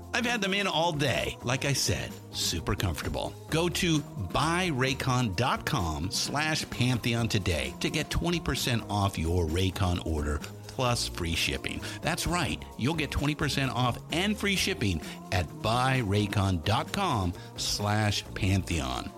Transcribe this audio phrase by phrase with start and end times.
[0.13, 1.37] I've had them in all day.
[1.43, 3.33] Like I said, super comfortable.
[3.49, 11.35] Go to buyraycon.com slash pantheon today to get 20% off your Raycon order plus free
[11.35, 11.81] shipping.
[12.01, 19.11] That's right, you'll get 20% off and free shipping at buyraycon.com slash pantheon.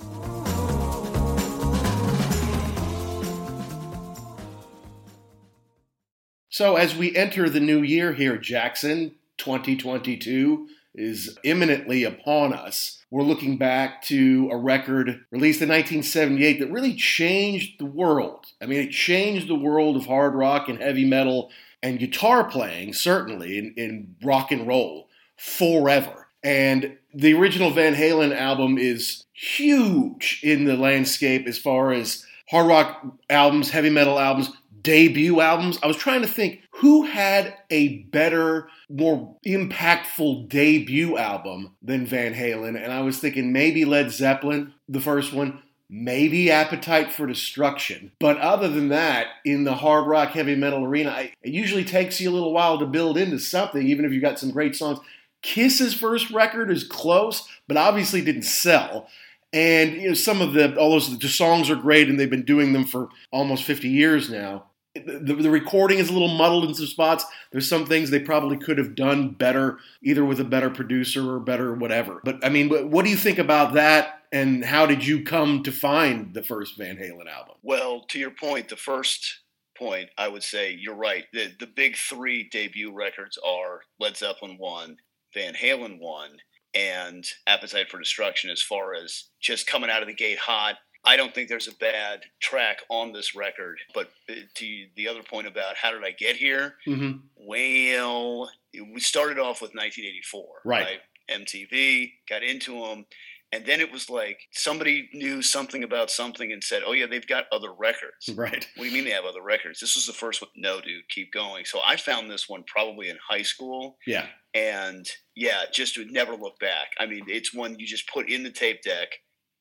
[6.50, 13.04] So, as we enter the new year here, Jackson, 2022 is imminently upon us.
[13.10, 18.46] We're looking back to a record released in 1978 that really changed the world.
[18.62, 21.52] I mean, it changed the world of hard rock and heavy metal
[21.82, 26.28] and guitar playing, certainly, in, in rock and roll forever.
[26.44, 32.68] And the original Van Halen album is huge in the landscape as far as hard
[32.68, 34.52] rock albums, heavy metal albums,
[34.82, 35.80] debut albums.
[35.84, 42.34] I was trying to think who had a better, more impactful debut album than Van
[42.34, 45.62] Halen, and I was thinking maybe Led Zeppelin, the first one.
[45.90, 48.14] Maybe Appetite for Destruction.
[48.20, 52.32] But other than that, in the hard rock heavy metal arena, it usually takes you
[52.32, 54.98] a little while to build into something, even if you've got some great songs.
[55.44, 59.08] Kiss's first record is close, but obviously didn't sell.
[59.52, 62.46] And you know, some of the all those the songs are great, and they've been
[62.46, 66.76] doing them for almost 50 years now the, the recording is a little muddled in
[66.76, 67.26] some spots.
[67.52, 71.40] There's some things they probably could have done better, either with a better producer or
[71.40, 72.22] better whatever.
[72.24, 74.22] But I mean, what do you think about that?
[74.32, 77.56] And how did you come to find the first Van Halen album?
[77.62, 79.42] Well, to your point, the first
[79.78, 81.26] point, I would say you're right.
[81.34, 84.98] The the big three debut records are Led Zeppelin one,
[85.34, 86.38] Van Halen one,
[86.76, 88.50] and Appetite for Destruction.
[88.52, 91.76] As far as just coming out of the gate hot, I don't think there's a
[91.76, 93.78] bad track on this record.
[93.94, 96.76] But uh, to the other point about how did I get here?
[96.88, 97.18] Mm-hmm.
[97.36, 100.86] Well, we started off with 1984, right?
[100.86, 101.00] right?
[101.30, 103.06] MTV, got into them.
[103.52, 107.28] And then it was like somebody knew something about something and said, "Oh yeah, they've
[107.28, 108.68] got other records." Right.
[108.76, 109.80] What do you mean they have other records?
[109.80, 110.50] This was the first one.
[110.56, 111.66] No, dude, keep going.
[111.66, 113.98] So I found this one probably in high school.
[114.08, 114.26] Yeah.
[114.56, 116.88] And yeah, just would never look back.
[117.00, 119.10] I mean, it's one you just put in the tape deck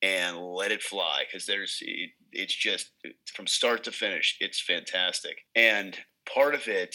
[0.02, 2.90] and let it fly because there's it, it's just
[3.35, 5.99] from start to finish it's fantastic and
[6.32, 6.94] part of it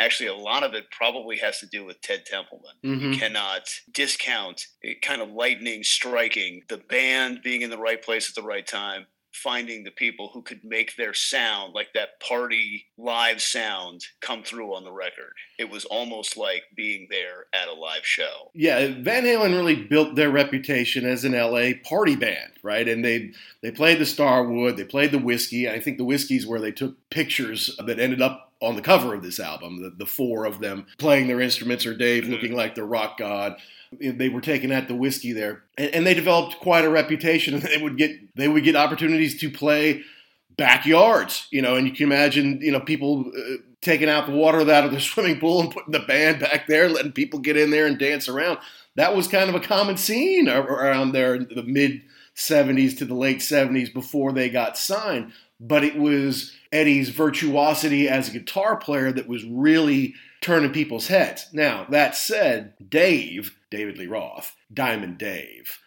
[0.00, 3.12] actually a lot of it probably has to do with ted templeman mm-hmm.
[3.12, 3.62] you cannot
[3.92, 8.46] discount it kind of lightning striking the band being in the right place at the
[8.46, 14.04] right time finding the people who could make their sound like that party live sound
[14.20, 15.32] come through on the record.
[15.58, 18.50] It was almost like being there at a live show.
[18.54, 22.88] Yeah, Van Halen really built their reputation as an LA party band, right?
[22.88, 23.32] And they
[23.62, 25.68] they played the Starwood, they played the Whisky.
[25.68, 29.22] I think the Whisky's where they took pictures that ended up on the cover of
[29.22, 29.82] this album.
[29.82, 32.32] The, the four of them playing their instruments, or Dave mm-hmm.
[32.32, 33.56] looking like the rock god.
[34.00, 37.60] They were taking at the Whisky there, and, and they developed quite a reputation.
[37.60, 40.02] They would get they would get opportunities to play
[40.58, 44.60] backyards, you know, and you can imagine, you know, people uh, taking out the water
[44.70, 47.70] out of the swimming pool and putting the band back there, letting people get in
[47.70, 48.58] there and dance around.
[48.96, 52.02] That was kind of a common scene around there in the mid
[52.36, 55.32] 70s to the late 70s before they got signed.
[55.60, 61.46] But it was Eddie's virtuosity as a guitar player that was really turning people's heads.
[61.52, 65.78] Now, that said, Dave, David Lee Roth, Diamond Dave,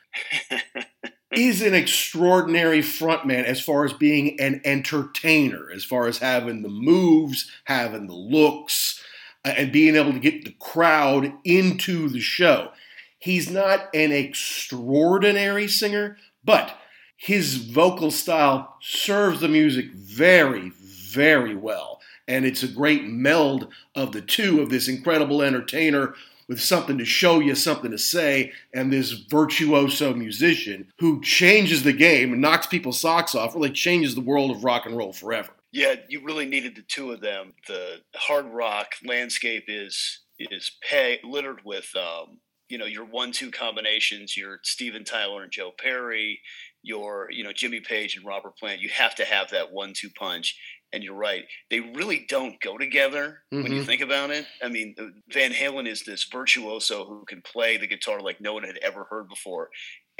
[1.32, 6.70] is an extraordinary frontman as far as being an entertainer, as far as having the
[6.70, 9.02] moves, having the looks,
[9.46, 12.72] uh, and being able to get the crowd into the show.
[13.18, 16.76] He's not an extraordinary singer, but
[17.22, 22.01] his vocal style serves the music very, very well.
[22.28, 26.16] And it's a great meld of the two of this incredible entertainer
[26.48, 31.94] with something to show you, something to say, and this virtuoso musician who changes the
[31.94, 35.51] game and knocks people's socks off, really changes the world of rock and roll forever.
[35.72, 37.54] Yeah, you really needed the two of them.
[37.68, 44.36] The hard rock landscape is is pay, littered with um, you know your one-two combinations,
[44.36, 46.42] your Steven Tyler and Joe Perry,
[46.84, 48.82] your you know Jimmy Page and Robert Plant.
[48.82, 50.58] You have to have that one-two punch
[50.94, 51.46] and you're right.
[51.70, 53.64] They really don't go together mm-hmm.
[53.64, 53.88] when you mm-hmm.
[53.88, 54.46] think about it.
[54.62, 54.96] I mean,
[55.32, 59.06] Van Halen is this virtuoso who can play the guitar like no one had ever
[59.10, 59.70] heard before.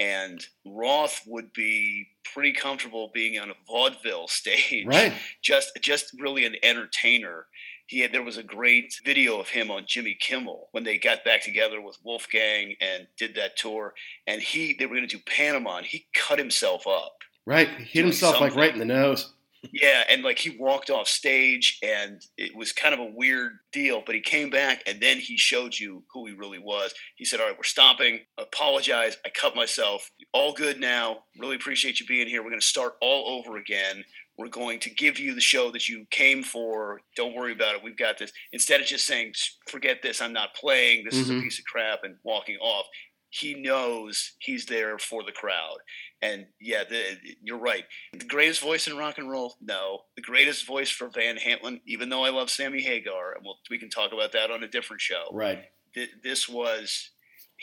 [0.00, 5.12] And Roth would be pretty comfortable being on a vaudeville stage, right?
[5.42, 7.46] Just, just really an entertainer.
[7.92, 11.24] He had, there was a great video of him on Jimmy Kimmel when they got
[11.24, 13.92] back together with Wolfgang and did that tour.
[14.26, 17.18] And he, they were going to do Panama, and he cut himself up.
[17.44, 18.56] Right, he hit himself something.
[18.56, 19.34] like right in the nose
[19.70, 24.02] yeah, and like he walked off stage and it was kind of a weird deal,
[24.04, 26.92] but he came back and then he showed you who he really was.
[27.14, 28.20] He said, All right, we're stopping.
[28.38, 29.16] Apologize.
[29.24, 30.10] I cut myself.
[30.32, 31.24] All good now.
[31.38, 32.42] Really appreciate you being here.
[32.42, 34.04] We're going to start all over again.
[34.38, 37.00] We're going to give you the show that you came for.
[37.16, 37.82] Don't worry about it.
[37.84, 38.32] We've got this.
[38.52, 39.34] Instead of just saying,
[39.68, 41.22] forget this, I'm not playing, this mm-hmm.
[41.22, 41.42] is a mm-hmm.
[41.42, 42.86] piece of crap, and walking off,
[43.28, 45.78] he knows he's there for the crowd.
[46.20, 47.84] And yeah, the, you're right.
[48.12, 50.00] The greatest voice in rock and roll, no.
[50.16, 53.78] The greatest voice for Van Halen, even though I love Sammy Hagar, and we'll, we
[53.78, 55.24] can talk about that on a different show.
[55.32, 55.64] Right.
[55.94, 57.10] Th- this was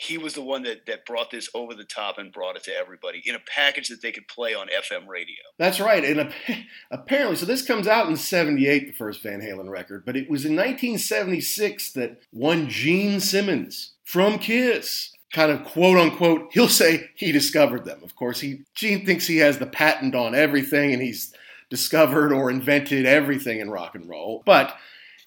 [0.00, 2.74] he was the one that, that brought this over the top and brought it to
[2.74, 5.36] everybody in a package that they could play on FM radio.
[5.58, 6.02] That's right.
[6.02, 6.32] And
[6.90, 10.46] apparently, so this comes out in 78, the first Van Halen record, but it was
[10.46, 17.30] in 1976 that one Gene Simmons from Kiss kind of quote unquote, he'll say he
[17.30, 18.00] discovered them.
[18.02, 21.34] Of course, he Gene thinks he has the patent on everything and he's
[21.68, 24.42] discovered or invented everything in rock and roll.
[24.46, 24.74] But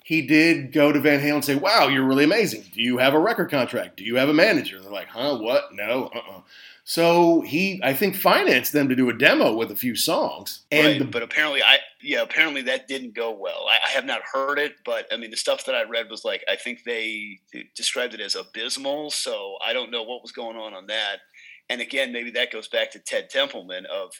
[0.03, 2.65] he did go to Van Halen and say, Wow, you're really amazing.
[2.73, 3.97] Do you have a record contract?
[3.97, 4.75] Do you have a manager?
[4.75, 5.73] And they're like, Huh, what?
[5.73, 6.37] No, uh uh-uh.
[6.37, 6.41] uh
[6.85, 10.65] so he, I think, financed them to do a demo with a few songs.
[10.69, 13.67] And right, but apparently, I yeah, apparently that didn't go well.
[13.69, 16.25] I, I, have not heard it, but I mean, the stuff that I read was
[16.25, 17.39] like I think they
[17.73, 19.11] described it as abysmal.
[19.11, 21.19] So I don't know what was going on on that.
[21.69, 24.11] And again, maybe that goes back to Ted Templeman of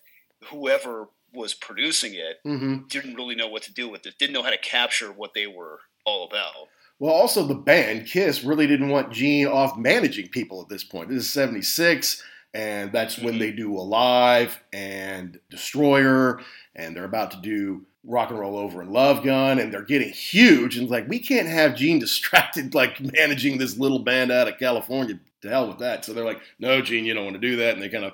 [0.46, 2.86] whoever was producing it mm-hmm.
[2.88, 5.48] didn't really know what to do with it, didn't know how to capture what they
[5.48, 6.70] were all about.
[7.00, 11.10] Well, also the band Kiss really didn't want Gene off managing people at this point.
[11.10, 12.24] This is '76
[12.54, 16.40] and that's when they do Alive and Destroyer,
[16.76, 20.10] and they're about to do Rock and Roll Over and Love Gun, and they're getting
[20.10, 20.78] huge.
[20.78, 25.20] And like, we can't have Gene distracted, like managing this little band out of California.
[25.42, 26.06] To hell with that.
[26.06, 27.74] So they're like, no, Gene, you don't want to do that.
[27.74, 28.14] And they kind of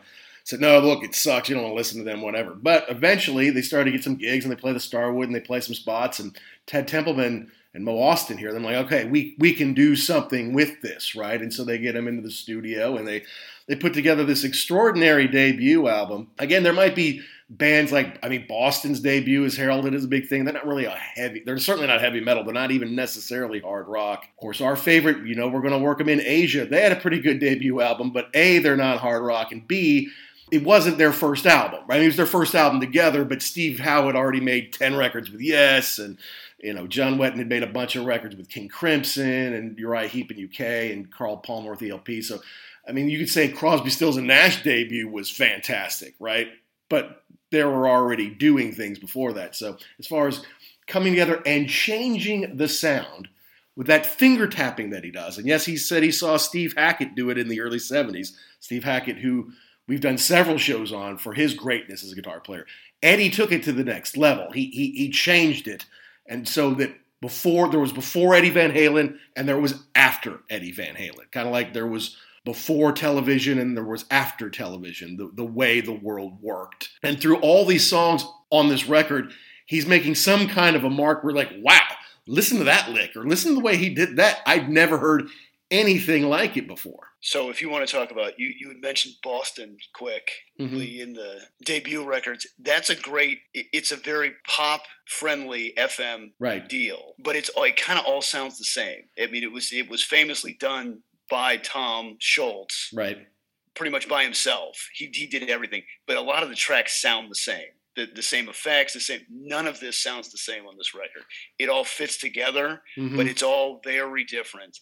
[0.50, 1.48] said, no, look, it sucks.
[1.48, 2.56] You don't want to listen to them, whatever.
[2.56, 5.41] But eventually they started to get some gigs and they play the Starwood and they
[5.41, 6.20] play some spots.
[6.20, 8.51] And Ted Templeman and Mo Ostin hear.
[8.51, 11.39] They're like, okay, we we can do something with this, right?
[11.39, 13.24] And so they get him into the studio and they
[13.68, 16.29] they put together this extraordinary debut album.
[16.39, 20.27] Again, there might be bands like I mean Boston's debut is heralded as a big
[20.27, 20.46] thing.
[20.46, 21.44] They're not really a heavy.
[21.46, 22.44] They're certainly not heavy metal.
[22.44, 24.24] They're not even necessarily hard rock.
[24.24, 26.65] Of course, our favorite, you know, we're going to work them in Asia.
[26.65, 30.10] They had a pretty good debut album, but a they're not hard rock, and b
[30.51, 31.82] it wasn't their first album.
[31.88, 32.01] Right?
[32.01, 35.41] It was their first album together, but Steve Howe had already made ten records with
[35.41, 36.18] Yes and
[36.62, 40.08] you know, John Wetton had made a bunch of records with King Crimson and Uriah
[40.08, 42.22] Heep in UK and Carl Palmer with ELP.
[42.22, 42.39] So,
[42.88, 46.50] I mean, you could say Crosby, Stills, and Nash debut was fantastic, right?
[46.89, 49.56] But they were already doing things before that.
[49.56, 50.44] So, as far as
[50.88, 53.29] coming together and changing the sound
[53.75, 57.15] with that finger tapping that he does, and yes, he said he saw Steve Hackett
[57.15, 58.34] do it in the early 70s.
[58.60, 59.51] Steve Hackett, who
[59.89, 62.65] we've done several shows on for his greatness as a guitar player.
[63.03, 64.51] Eddie took it to the next level.
[64.51, 65.86] He he, he changed it,
[66.25, 70.72] and so that before there was before Eddie Van Halen and there was after Eddie
[70.72, 72.15] Van Halen, kind of like there was
[72.46, 76.89] before television and there was after television, the, the way the world worked.
[77.03, 79.34] And through all these songs on this record,
[79.65, 81.24] he's making some kind of a mark.
[81.24, 81.88] We're like, wow,
[82.25, 84.39] listen to that lick or listen to the way he did that.
[84.46, 85.27] I'd never heard
[85.71, 87.07] anything like it before.
[87.21, 90.99] So if you want to talk about you, you had mentioned Boston quick Mhm.
[90.99, 92.47] in the debut records.
[92.59, 93.39] That's a great.
[93.53, 96.67] It's a very pop friendly FM Right.
[96.67, 99.09] deal, but it's it kind of all sounds the same.
[99.19, 103.27] I mean, it was it was famously done by Tom Scholz, Right.
[103.75, 104.89] pretty much by himself.
[104.93, 107.67] He he did everything, but a lot of the tracks sound the same.
[107.95, 109.25] The, the same effects, the same.
[109.29, 111.23] None of this sounds the same on this record.
[111.57, 113.17] It all fits together, Mhm.
[113.17, 114.79] but it's all very different.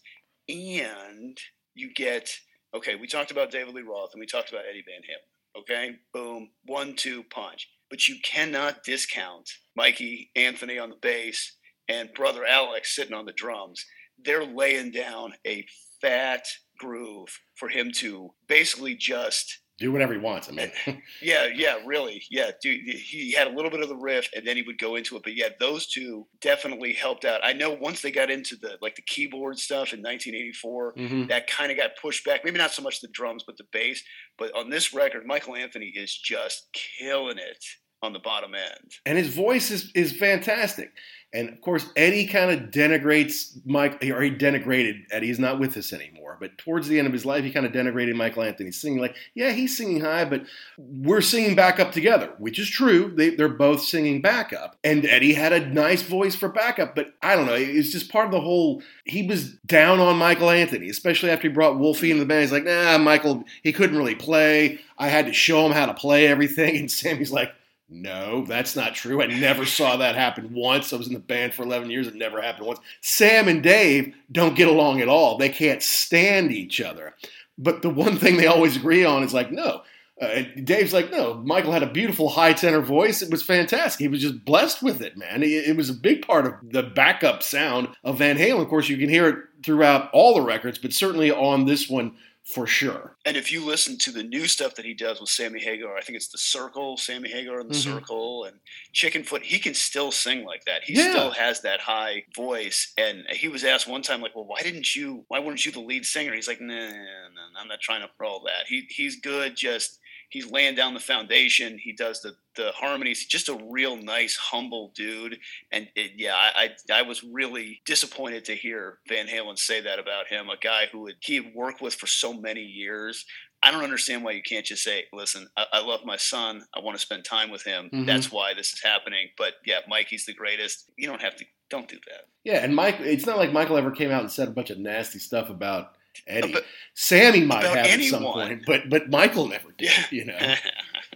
[0.49, 1.37] And
[1.75, 2.29] you get
[2.75, 2.95] okay.
[2.95, 5.61] We talked about David Lee Roth and we talked about Eddie Van Halen.
[5.61, 7.67] Okay, boom, one, two, punch.
[7.89, 13.31] But you cannot discount Mikey Anthony on the bass and brother Alex sitting on the
[13.31, 13.85] drums.
[14.23, 15.65] They're laying down a
[16.01, 16.45] fat
[16.77, 20.49] groove for him to basically just Do whatever he wants.
[20.49, 20.71] I mean,
[21.21, 22.23] yeah, yeah, really.
[22.31, 24.95] Yeah, dude, he had a little bit of the riff and then he would go
[24.95, 25.23] into it.
[25.23, 27.41] But yeah, those two definitely helped out.
[27.43, 31.27] I know once they got into the like the keyboard stuff in 1984, Mhm.
[31.29, 32.43] that kind of got pushed back.
[32.43, 34.01] Maybe not so much the drums, but the bass.
[34.37, 37.63] But on this record, Michael Anthony is just killing it
[38.01, 38.93] on the bottom end.
[39.05, 40.91] and his voice is is fantastic.
[41.33, 45.27] And of course, Eddie kind of denigrates Mike, or he denigrated Eddie.
[45.27, 46.37] He's not with us anymore.
[46.39, 49.15] But towards the end of his life, he kind of denigrated Michael Anthony, singing like,
[49.35, 50.43] yeah, he's singing high, but
[50.77, 53.11] we're singing backup together, which is true.
[53.13, 54.77] They, they're both singing backup.
[54.85, 57.55] And Eddie had a nice voice for backup, but I don't know.
[57.55, 58.81] It's just part of the whole.
[59.03, 62.43] He was down on Michael Anthony, especially after he brought Wolfie into the band.
[62.43, 64.79] He's like, nah, Michael, he couldn't really play.
[64.97, 66.75] I had to show him how to play everything.
[66.77, 67.51] And Sammy's like,
[67.89, 69.21] no, that's not true.
[69.21, 70.91] I never saw that happen once.
[70.91, 72.07] I was in the band for 11 years.
[72.07, 72.79] It never happened once.
[73.01, 75.37] Sam and Dave don't get along at all.
[75.37, 77.15] They can't stand each other.
[77.57, 79.83] But the one thing they always agree on is like, no.
[80.19, 83.21] Uh, Dave's like, no, Michael had a beautiful high tenor voice.
[83.21, 84.01] It was fantastic.
[84.01, 85.43] He was just blessed with it, man.
[85.43, 88.63] It, it was a big part of the backup sound of Van Halen.
[88.63, 92.15] Of course, you can hear it throughout all the records, but certainly on this one
[92.53, 93.17] for sure.
[93.25, 96.01] And if you listen to the new stuff that he does with Sammy Hagar, I
[96.01, 97.75] think it's the Circle, Sammy Hagar and the Mhm.
[97.75, 98.61] Circle, and
[98.95, 100.83] Chickenfoot, he can still sing like that.
[100.85, 100.95] He Yeah.
[100.95, 102.93] still has that high voice.
[102.97, 105.25] And he was asked one time, like, "Well, why didn't you?
[105.27, 108.09] Why weren't you the lead singer?" He's like, "Nah, nah, nah I'm not trying to
[108.17, 108.67] roll that.
[108.67, 109.57] He he's good.
[109.57, 111.77] Just he's laying down the foundation.
[111.81, 113.25] He does the the harmonies.
[113.25, 115.37] Just a real nice, humble dude.
[115.71, 119.99] And it, yeah, I, I I was really disappointed to hear Van Halen say that
[119.99, 123.25] about him, a guy who had, he had worked with for so many years.
[123.63, 126.61] I don't understand why you can't just say, "Listen, I, I love my son.
[126.75, 127.89] I want to spend time with him.
[127.91, 128.05] Mhm.
[128.05, 130.91] That's why this is happening." But yeah, Mikey's the greatest.
[130.97, 131.45] You don't have to.
[131.69, 132.25] Don't do that.
[132.45, 134.77] Yeah, and Mike, it's not like Michael ever came out and said a bunch of
[134.77, 136.53] nasty stuff about Eddie.
[136.53, 140.05] But- Sammy might have at some point, but but Michael never did, Yeah.
[140.11, 140.55] you know.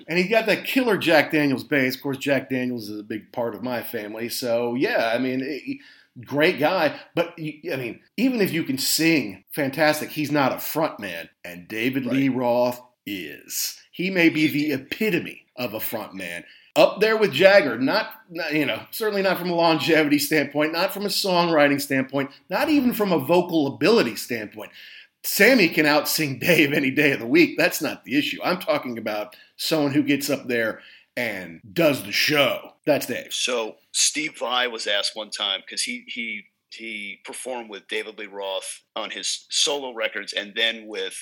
[0.08, 1.96] And he got that killer Jack Daniels bass.
[1.96, 5.42] Of course, Jack Daniels is a big part of my family, so yeah, I mean,
[5.44, 5.80] it-
[6.26, 7.00] great guy.
[7.16, 11.68] But I mean, even if you can sing fantastic, he's not a front man, and
[11.68, 13.80] David Lee Roth is.
[13.92, 16.44] He may be the epitome of a front man.
[16.76, 20.94] Up there with Jagger, not, not you know, certainly not from a longevity standpoint, not
[20.94, 24.72] from a songwriting standpoint, not even from a vocal ability standpoint.
[25.24, 27.58] Sammy can out sing Dave any day of the week.
[27.58, 28.40] That's not the issue.
[28.44, 30.82] I'm talking about someone who gets up there
[31.18, 32.74] and does the show.
[32.86, 33.34] That's Dave.
[33.34, 38.28] So Steve Vai was asked one time because he he he performed with David Lee
[38.28, 41.16] Roth on his solo records and then with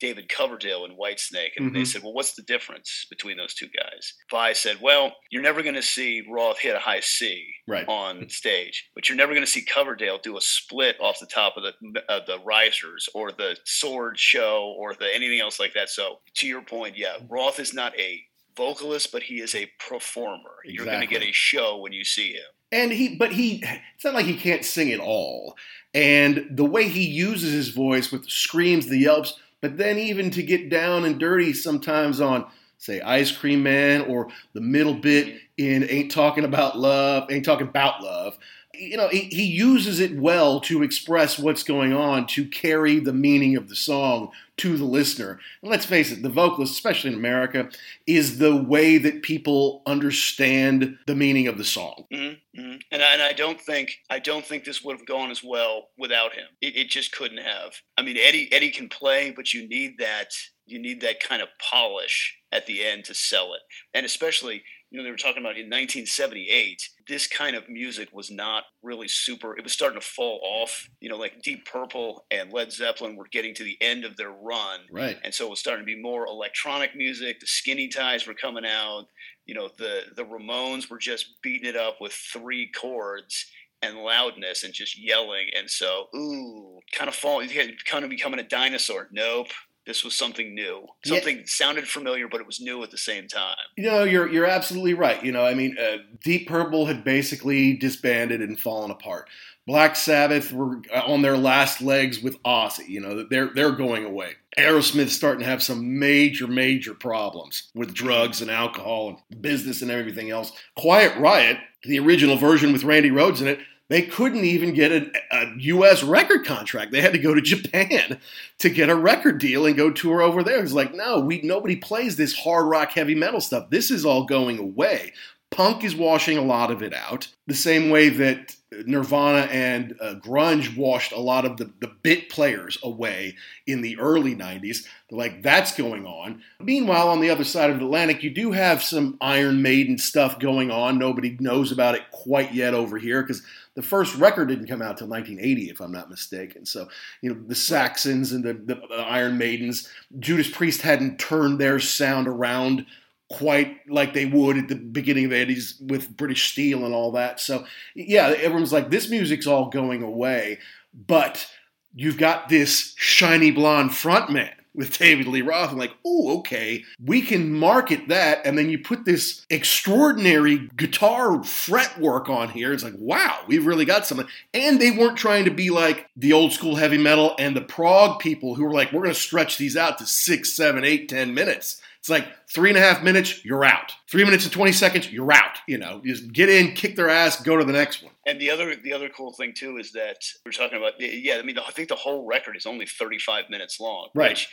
[0.00, 1.86] David Coverdale in Whitesnake, and they Mhm.
[1.86, 5.74] said, "Well, what's the difference between those two guys?" Vai said, "Well, you're never going
[5.76, 7.86] to see Roth hit a high C Right.
[7.88, 11.56] on stage, but you're never going to see Coverdale do a split off the top
[11.56, 15.88] of the uh, the risers or the sword show or the anything else like that."
[15.90, 18.26] So, to your point, yeah, Roth is not a
[18.56, 20.56] vocalist, but he is a performer.
[20.64, 22.44] You're going to get a show when you see him.
[22.70, 23.62] And he, but he,
[23.94, 25.56] it's not like he can't sing at all.
[25.92, 30.30] And the way he uses his voice with the screams, the yelps, but then even
[30.32, 32.44] to get down and dirty sometimes on,
[32.76, 37.68] say, Ice Cream Man or the middle bit in Ain't Talking About Love, Ain't Talking
[37.68, 38.36] About Love.
[38.78, 43.12] You know, he, he uses it well to express what's going on, to carry the
[43.12, 45.40] meaning of the song to the listener.
[45.62, 47.68] And let's face it, the vocalist, especially in America,
[48.06, 52.04] is the way that people understand the meaning of the song.
[52.12, 52.60] Mm-hmm.
[52.60, 52.76] Mm-hmm.
[52.92, 55.88] And, I, and I don't think I don't think this would have gone as well
[55.98, 56.46] without him.
[56.60, 57.74] It, it just couldn't have.
[57.96, 60.32] I mean, Eddie Eddie can play, but you need that
[60.66, 63.60] you need that kind of polish at the end to sell it.
[63.92, 64.62] And especially
[64.94, 69.08] you know, they were talking about in 1978, this kind of music was not really
[69.08, 69.56] super.
[69.56, 70.88] It was starting to fall off.
[71.00, 74.30] You know, like Deep Purple and Led Zeppelin were getting to the end of their
[74.30, 74.82] run.
[74.92, 75.18] Right.
[75.24, 77.40] And so it was starting to be more electronic music.
[77.40, 79.06] The Skinny Ties were coming out.
[79.46, 83.50] You know, the, the Ramones were just beating it up with three chords
[83.82, 85.48] and loudness and just yelling.
[85.56, 87.48] And so, ooh, kind of falling,
[87.84, 89.08] kind of becoming a dinosaur.
[89.10, 89.48] Nope
[89.86, 90.86] this was something new.
[91.04, 91.42] Something yeah.
[91.46, 93.56] sounded familiar, but it was new at the same time.
[93.76, 95.22] You know, you're you're absolutely right.
[95.24, 99.28] You know, I mean, uh, Deep Purple had basically disbanded and fallen apart.
[99.66, 102.88] Black Sabbath were uh, on their last legs with Ozzy.
[102.88, 104.32] You know, they're they're going away.
[104.58, 109.90] Aerosmith's starting to have some major, major problems with drugs and alcohol and business and
[109.90, 110.52] everything else.
[110.76, 115.10] Quiet Riot, the original version with Randy Rhoads in it, they couldn't even get a,
[115.30, 116.02] a, U.S.
[116.02, 116.90] record contract.
[116.90, 118.18] They had to go to Japan
[118.58, 120.62] to get a record deal and go tour over there.
[120.62, 123.70] It's like, no, we nobody plays this hard rock, heavy metal stuff.
[123.70, 125.12] This is all going away.
[125.50, 130.14] Punk is washing a lot of it out, the same way that Nirvana and uh,
[130.14, 134.84] grunge washed a lot of the, the bit players away in the early 90s.
[135.10, 136.42] Like, that's going on.
[136.60, 140.40] Meanwhile, on the other side of the Atlantic, you do have some Iron Maiden stuff
[140.40, 140.98] going on.
[140.98, 143.42] Nobody knows about it quite yet over here because
[143.74, 146.64] the first record didn't come out till 1980, if I'm not mistaken.
[146.64, 146.88] So,
[147.20, 151.80] you know, the Saxons and the, the, the Iron Maidens, Judas Priest hadn't turned their
[151.80, 152.86] sound around
[153.30, 157.12] quite like they would at the beginning of the 80s with British Steel and all
[157.12, 157.40] that.
[157.40, 160.60] So, yeah, everyone's like, this music's all going away,
[160.94, 161.48] but
[161.94, 165.70] you've got this shiny blonde frontman with David Lee Roth.
[165.70, 168.44] I'm like, oh, okay, we can market that.
[168.44, 172.72] And then you put this extraordinary guitar fretwork on here.
[172.72, 174.26] It's like, wow, we've really got something.
[174.52, 178.18] And they weren't trying to be like the old school heavy metal and the prog
[178.18, 181.34] people who were like, we're going to stretch these out to six, seven, eight, ten
[181.34, 181.80] minutes.
[182.04, 183.94] It's like three and a half minutes, you're out.
[184.10, 185.56] Three minutes and 20 seconds, you're out.
[185.66, 188.12] You know, just get in, kick their ass, go to the next one.
[188.26, 191.42] And the other the other cool thing too is that we're talking about yeah, I
[191.42, 194.32] mean I think the whole record is only 35 minutes long, right.
[194.32, 194.50] which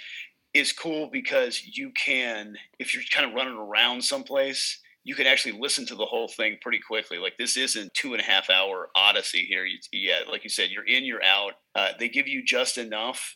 [0.54, 5.60] is cool because you can if you're kind of running around someplace, you can actually
[5.60, 7.18] listen to the whole thing pretty quickly.
[7.18, 9.66] Like this isn't two and a half hour odyssey here.
[9.66, 11.56] You, yeah, like you said, you're in, you're out.
[11.76, 13.36] Uh, they give you just enough,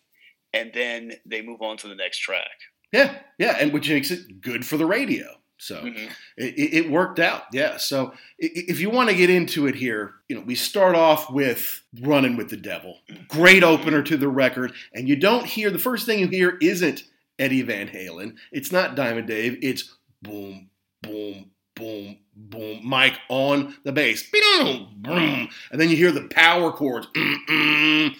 [0.53, 2.47] and then they move on to the next track.
[2.95, 5.25] Yeah, yeah, and which makes it good for the radio.
[5.57, 6.11] So mm-hmm.
[6.37, 7.43] it, it, worked out.
[7.51, 7.77] Yeah.
[7.77, 11.81] So if you want to get into it here, you know, we start off with
[12.01, 12.99] Running with the Devil.
[13.29, 14.73] Great opener to the record.
[14.93, 17.03] And you don't hear, the first thing you hear isn't
[17.39, 18.35] Eddie Van Halen.
[18.51, 19.57] It's not Diamond Dave.
[19.61, 20.69] It's boom,
[21.01, 22.81] boom, boom, boom.
[22.83, 24.29] Mike on the bass.
[24.29, 25.49] Boom, boom.
[25.71, 27.07] And then you hear the power chords.
[27.15, 28.15] Mm-mm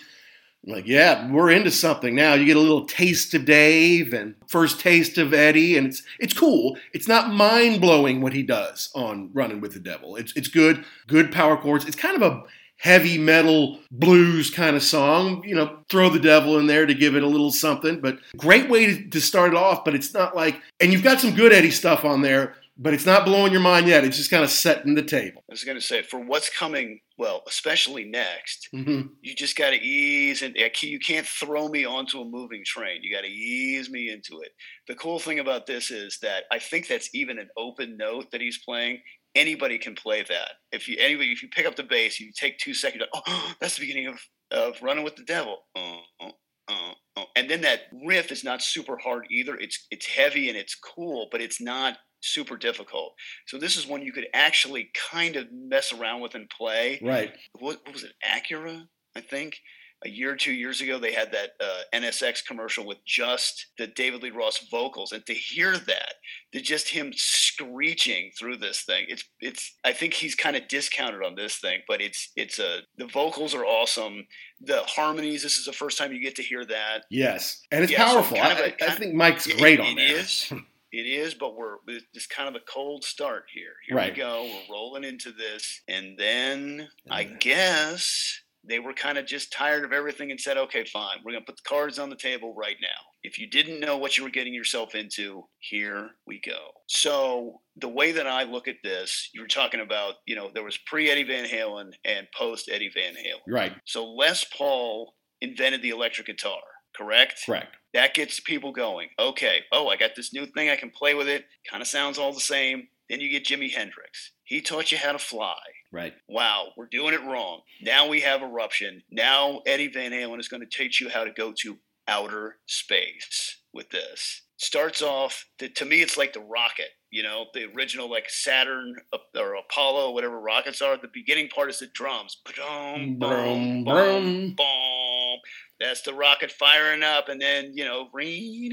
[0.67, 2.33] like, yeah, we're into something now.
[2.33, 6.33] You get a little taste of Dave and first taste of Eddie, and it's it's
[6.33, 6.77] cool.
[6.93, 10.15] It's not mind blowing what he does on Running with the Devil.
[10.15, 11.85] It's it's good, good power chords.
[11.85, 12.43] It's kind of a
[12.77, 15.43] heavy metal blues kind of song.
[15.45, 18.01] You know, throw the devil in there to give it a little something.
[18.01, 19.85] But great way to, to start it off.
[19.85, 23.05] But it's not like, and you've got some good Eddie stuff on there but it's
[23.05, 24.03] not blowing your mind yet.
[24.03, 25.43] It's just kind of setting the table.
[25.49, 29.07] I was going to say, for what's coming, well, especially next, mm-hmm.
[29.21, 33.01] you just got to ease and you can't throw me onto a moving train.
[33.01, 34.51] You got to ease me into it.
[34.87, 38.41] The cool thing about this is that I think that's even an open note that
[38.41, 39.01] he's playing.
[39.35, 40.51] Anybody can play that.
[40.71, 43.03] If you anybody, if you pick up the bass, you take two seconds.
[43.13, 44.19] Oh, that's the beginning of
[44.51, 45.57] of Running with the Devil.
[45.75, 46.31] Oh, oh,
[46.69, 46.91] oh.
[47.35, 49.55] And then that riff is not super hard either.
[49.55, 53.13] It's it's heavy and it's cool, but it's not super difficult.
[53.47, 56.99] So this is one you could actually kind of mess around with and play.
[57.01, 57.33] Right.
[57.53, 58.13] What, what was it?
[58.25, 59.57] Acura, I think.
[60.03, 63.87] A year or two years ago, they had that uh, NSX commercial with just the
[63.87, 66.13] David Lee Roth vocals, and to hear that,
[66.51, 69.73] to just him screeching through this thing, it's it's.
[69.85, 72.81] I think he's kind of discounted on this thing, but it's it's a.
[72.97, 74.27] The vocals are awesome.
[74.61, 75.41] The harmonies.
[75.41, 77.05] This is the first time you get to hear that.
[77.09, 78.35] Yes, and it's yeah, powerful.
[78.35, 80.19] So kind I, I, think Mike's great it, on it that.
[80.19, 80.53] Is.
[80.97, 83.73] It is, but we're it's kind of a cold start here.
[83.87, 84.13] Here right.
[84.13, 84.43] we go.
[84.43, 89.91] We're rolling into this, and then I guess They were kind of just tired of
[89.93, 92.77] everything and said, okay, fine, we're going to put the cards on the table right
[92.81, 92.87] now.
[93.23, 96.57] If you didn't know what you were getting yourself into, here we go.
[96.87, 100.63] So, the way that I look at this, you were talking about, you know, there
[100.63, 103.51] was pre Eddie Van Halen and post Eddie Van Halen.
[103.51, 103.73] Right.
[103.85, 106.61] So, Les Paul invented the electric guitar,
[106.95, 107.41] correct?
[107.45, 107.75] Correct.
[107.95, 109.07] That gets people going.
[109.17, 111.45] Okay, oh, I got this new thing, I can play with it.
[111.65, 112.89] Kind of sounds all the same.
[113.09, 114.31] Then you get Jimi Hendrix.
[114.43, 115.55] He taught you how to fly.
[115.93, 116.13] Right.
[116.27, 117.61] Wow, we're doing it wrong.
[117.81, 119.01] Now we have eruption.
[119.11, 123.59] Now Eddie Van Halen is going to teach you how to go to outer space
[123.71, 124.41] with this.
[124.57, 126.89] Starts off to, to me, it's like the rocket.
[127.11, 130.97] You know, the original like Saturn uh, or Apollo, whatever rockets are.
[130.97, 132.41] The beginning part is the drums.
[132.57, 135.39] Boom, boom, boom, boom.
[135.79, 138.71] That's the rocket firing up, and then you know, he's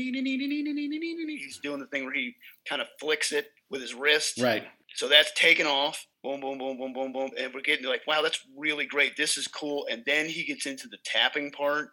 [1.62, 2.34] doing the thing where he
[2.68, 4.40] kind of flicks it with his wrist.
[4.40, 4.64] Right.
[4.94, 6.06] So that's taken off.
[6.22, 7.30] Boom, boom, boom, boom, boom, boom.
[7.38, 9.16] And we're getting like, wow, that's really great.
[9.16, 9.86] This is cool.
[9.90, 11.88] And then he gets into the tapping part.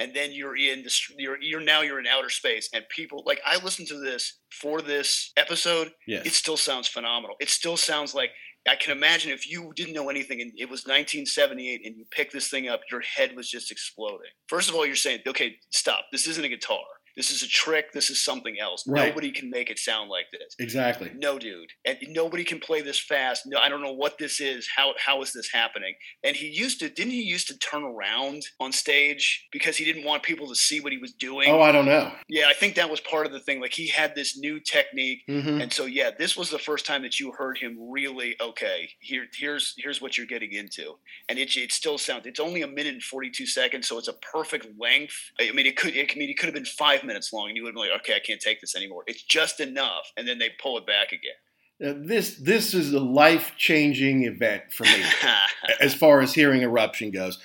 [0.00, 3.40] And then you're in the you're you're now you're in outer space and people like
[3.44, 5.90] I listened to this for this episode.
[6.06, 6.24] Yes.
[6.24, 7.34] It still sounds phenomenal.
[7.40, 8.30] It still sounds like
[8.66, 12.32] I can imagine if you didn't know anything and it was 1978 and you picked
[12.32, 14.30] this thing up, your head was just exploding.
[14.46, 16.04] First of all, you're saying, okay, stop.
[16.12, 16.78] This isn't a guitar.
[17.18, 17.92] This is a trick.
[17.92, 18.84] This is something else.
[18.86, 19.08] Right.
[19.08, 20.54] Nobody can make it sound like this.
[20.60, 21.10] Exactly.
[21.16, 21.70] No, dude.
[21.84, 23.42] And nobody can play this fast.
[23.44, 24.68] No, I don't know what this is.
[24.76, 25.94] How how is this happening?
[26.22, 30.04] And he used to didn't he used to turn around on stage because he didn't
[30.04, 31.50] want people to see what he was doing?
[31.50, 32.12] Oh, I don't know.
[32.28, 33.60] yeah, I think that was part of the thing.
[33.60, 35.22] Like he had this new technique.
[35.28, 35.60] Mm-hmm.
[35.60, 38.90] And so yeah, this was the first time that you heard him really okay.
[39.00, 40.94] Here, here's here's what you're getting into,
[41.28, 42.26] and it it still sounds.
[42.26, 45.16] It's only a minute and 42 seconds, so it's a perfect length.
[45.40, 45.96] I mean, it could.
[45.96, 47.90] It, I mean, it could have been five minutes long, and you would be like,
[48.00, 49.02] okay, I can't take this anymore.
[49.06, 52.06] It's just enough, and then they pull it back again.
[52.06, 55.02] this this is a life changing event for me
[55.80, 57.38] as far as hearing eruption goes.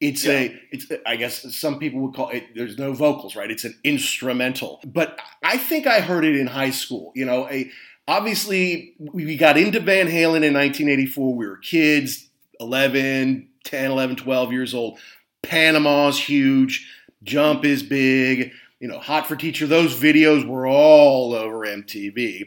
[0.00, 3.50] It's a it's I guess some people would call it there's no vocals, right?
[3.50, 4.80] It's an instrumental.
[4.84, 7.12] But I think I heard it in high school.
[7.14, 7.70] You know, a
[8.06, 11.34] obviously we got into Van Halen in 1984.
[11.34, 12.28] We were kids,
[12.60, 14.98] 11, 10, 11, 12 years old.
[15.42, 16.90] Panama's huge,
[17.22, 19.66] Jump is big, you know, Hot for Teacher.
[19.66, 22.46] Those videos were all over MTV.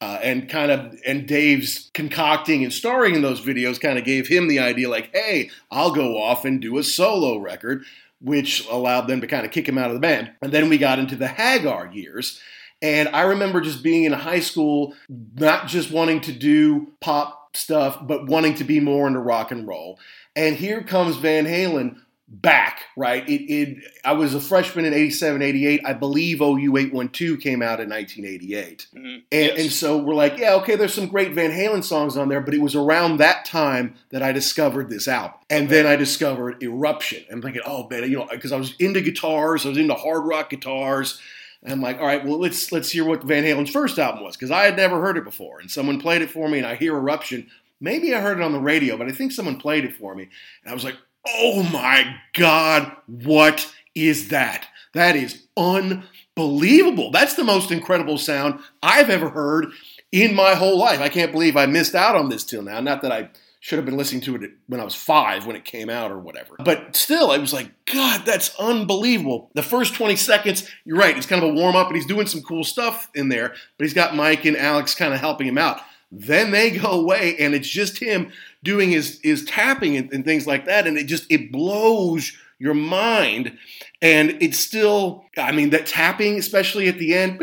[0.00, 4.28] Uh, and kind of and Dave's concocting and starring in those videos kind of gave
[4.28, 7.84] him the idea like, hey, I'll go off and do a solo record,
[8.20, 10.30] which allowed them to kind of kick him out of the band.
[10.40, 12.40] And then we got into the Hagar years.
[12.80, 17.98] And I remember just being in high school, not just wanting to do pop stuff,
[18.06, 19.98] but wanting to be more into rock and roll.
[20.36, 21.96] And here comes Van Halen
[22.30, 23.26] back, right?
[23.26, 25.80] It, it I was a freshman in 87, 88.
[25.84, 28.86] I believe OU 812 came out in 1988.
[28.94, 29.14] Mhm.
[29.14, 29.58] And, Yes.
[29.60, 32.52] and so we're like, yeah, okay, there's some great Van Halen songs on there, but
[32.52, 35.38] it was around that time that I discovered this album.
[35.48, 37.24] And then I discovered Eruption.
[37.32, 40.24] I'm thinking, oh, man, you know, because I was into guitars, I was into hard
[40.26, 41.18] rock guitars.
[41.62, 44.36] And I'm like, all right, well, let's let's hear what Van Halen's first album was,
[44.36, 45.58] because I had never heard it before.
[45.60, 47.48] And someone played it for me, and I hear Eruption.
[47.80, 50.28] Maybe I heard it on the radio, but I think someone played it for me.
[50.62, 50.96] And I was like,
[51.36, 54.68] oh my God, what is that?
[54.94, 57.10] That is unbelievable.
[57.10, 59.68] That's the most incredible sound I've ever heard
[60.12, 61.00] in my whole life.
[61.00, 62.80] I can't believe I missed out on this till now.
[62.80, 65.64] Not that I should have been listening to it when I was five when it
[65.64, 66.56] came out or whatever.
[66.58, 69.50] But still, I was like, God, that's unbelievable.
[69.54, 72.26] The first 20 seconds, you're right, it's kind of a warm up and he's doing
[72.26, 75.58] some cool stuff in there, but he's got Mike and Alex kind of helping him
[75.58, 75.80] out.
[76.10, 80.46] Then they go away and it's just him doing his, his tapping and, and things
[80.46, 80.86] like that.
[80.86, 83.56] And it just, it blows your mind.
[84.00, 87.38] And it's still, I mean, that tapping, especially at the end,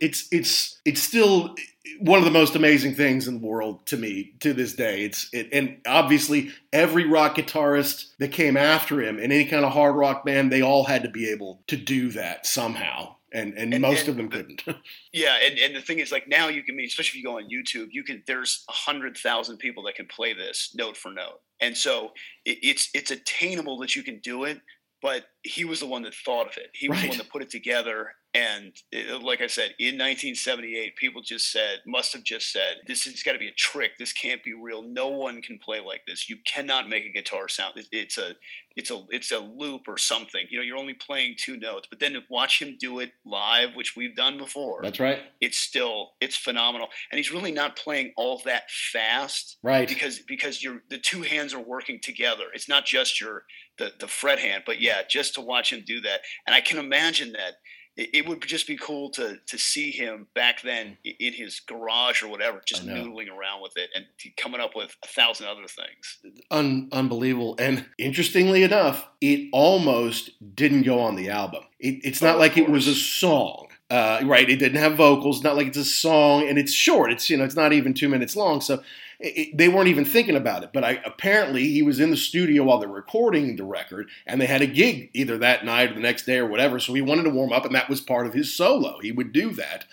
[0.00, 1.54] it's, it's, it's still
[2.00, 5.04] one of the most amazing things in the world to me to this day.
[5.04, 9.72] It's it, and obviously every rock guitarist that came after him in any kind of
[9.72, 13.72] hard rock band, they all had to be able to do that somehow, and and,
[13.72, 14.64] And- most and of them couldn't.
[15.12, 17.48] Yeah, and, and the thing is, like now you can, especially if you go on
[17.48, 18.22] YouTube, you can.
[18.26, 22.12] There's a hundred thousand people that can play this note for note, and so
[22.44, 24.60] it, it's it's attainable that you can do it.
[25.00, 26.70] But he was the one that thought of it.
[26.74, 28.12] He was the one that put it together.
[28.34, 33.04] And it, like I said, in 1978, people just said, must have just said, this
[33.04, 33.92] has got to be a trick.
[33.98, 34.82] This can't be real.
[34.82, 36.28] No one can play like this.
[36.28, 37.74] You cannot make a guitar sound.
[37.76, 38.32] It, it's a
[38.76, 40.42] it's a it's a loop or something.
[40.50, 41.88] You know, you're only playing two notes.
[41.90, 45.20] But then to watch him do it live, which we've done before That's right.
[45.40, 49.88] it's still it's phenomenal and he's really not playing all that fast Right.
[49.88, 53.44] because because you're the two hands are working together it's not just your
[53.78, 56.78] the the fret hand but yeah just to watch him do that and i can
[56.78, 57.54] imagine that
[57.96, 62.22] it, it would just be cool to to see him back then in his garage
[62.22, 64.04] or whatever, just noodling around with it and
[64.36, 66.42] coming up with a thousand other things.
[66.52, 67.56] Un- unbelievable.
[67.58, 71.64] And interestingly enough, it almost didn't go on the album.
[71.80, 74.48] It, it's not Oh, like it was a song, uh, right?
[74.48, 75.42] It didn't have vocals.
[75.42, 77.10] Not like it's a song, and it's short.
[77.10, 78.60] It's you know, it's not even two minutes long.
[78.60, 78.80] So
[79.20, 80.70] it, they weren't even thinking about it.
[80.72, 84.46] But I, apparently, he was in the studio while they're recording the record, and they
[84.46, 86.78] had a gig either that night or the next day or whatever.
[86.78, 88.98] So he wanted to warm up, and that was part of his solo.
[89.00, 89.84] He would do that,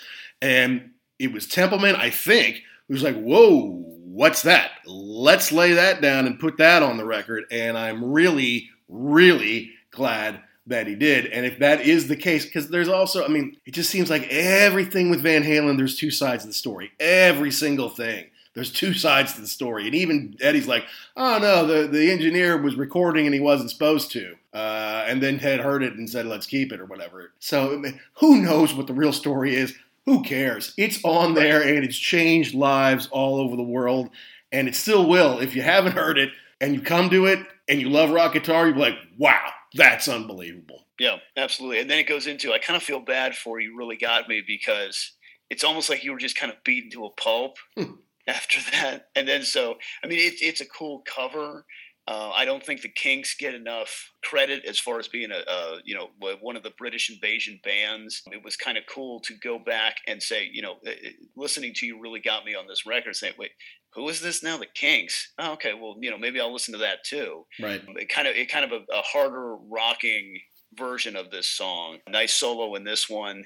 [0.41, 4.71] and it was Templeman, I think, who was like, "Whoa, what's that?
[4.85, 10.41] Let's lay that down and put that on the record." And I'm really, really glad
[10.67, 11.27] that he did.
[11.27, 14.27] And if that is the case, because there's also, I mean, it just seems like
[14.29, 16.91] everything with Van Halen, there's two sides of the story.
[16.99, 18.25] Every single thing.
[18.55, 19.85] There's two sides to the story.
[19.85, 24.11] And even Eddie's like, oh no, the, the engineer was recording and he wasn't supposed
[24.13, 24.35] to.
[24.53, 27.33] Uh, and then Ted heard it and said, let's keep it or whatever.
[27.39, 29.75] So I mean, who knows what the real story is?
[30.05, 30.73] Who cares?
[30.77, 34.09] It's on there and it's changed lives all over the world.
[34.51, 35.39] And it still will.
[35.39, 36.29] If you haven't heard it
[36.61, 40.07] and you come to it and you love rock guitar, you'll be like, wow, that's
[40.07, 40.85] unbelievable.
[40.97, 41.81] Yeah, absolutely.
[41.81, 43.77] And then it goes into I kind of feel bad for you.
[43.77, 45.11] Really got me because
[45.49, 47.95] it's almost like you were just kind of beaten to a pulp Hmm.
[48.27, 49.07] after that.
[49.15, 51.65] And then so I mean, it's it's a cool cover.
[52.07, 55.77] Uh, I don't think the Kinks get enough credit as far as being a, a
[55.85, 56.09] you know
[56.39, 58.21] one of the British invasion bands.
[58.31, 60.91] It was kind of cool to go back and say you know uh,
[61.35, 63.15] listening to you really got me on this record.
[63.15, 63.51] Saying wait,
[63.95, 64.57] who is this now?
[64.57, 65.33] The Kinks.
[65.39, 67.81] Oh, okay, well you know maybe I'll listen to that too Right.
[67.87, 70.37] it kind of it kind of a, a harder rocking
[70.77, 71.97] version of this song.
[72.07, 73.45] Nice solo in this one.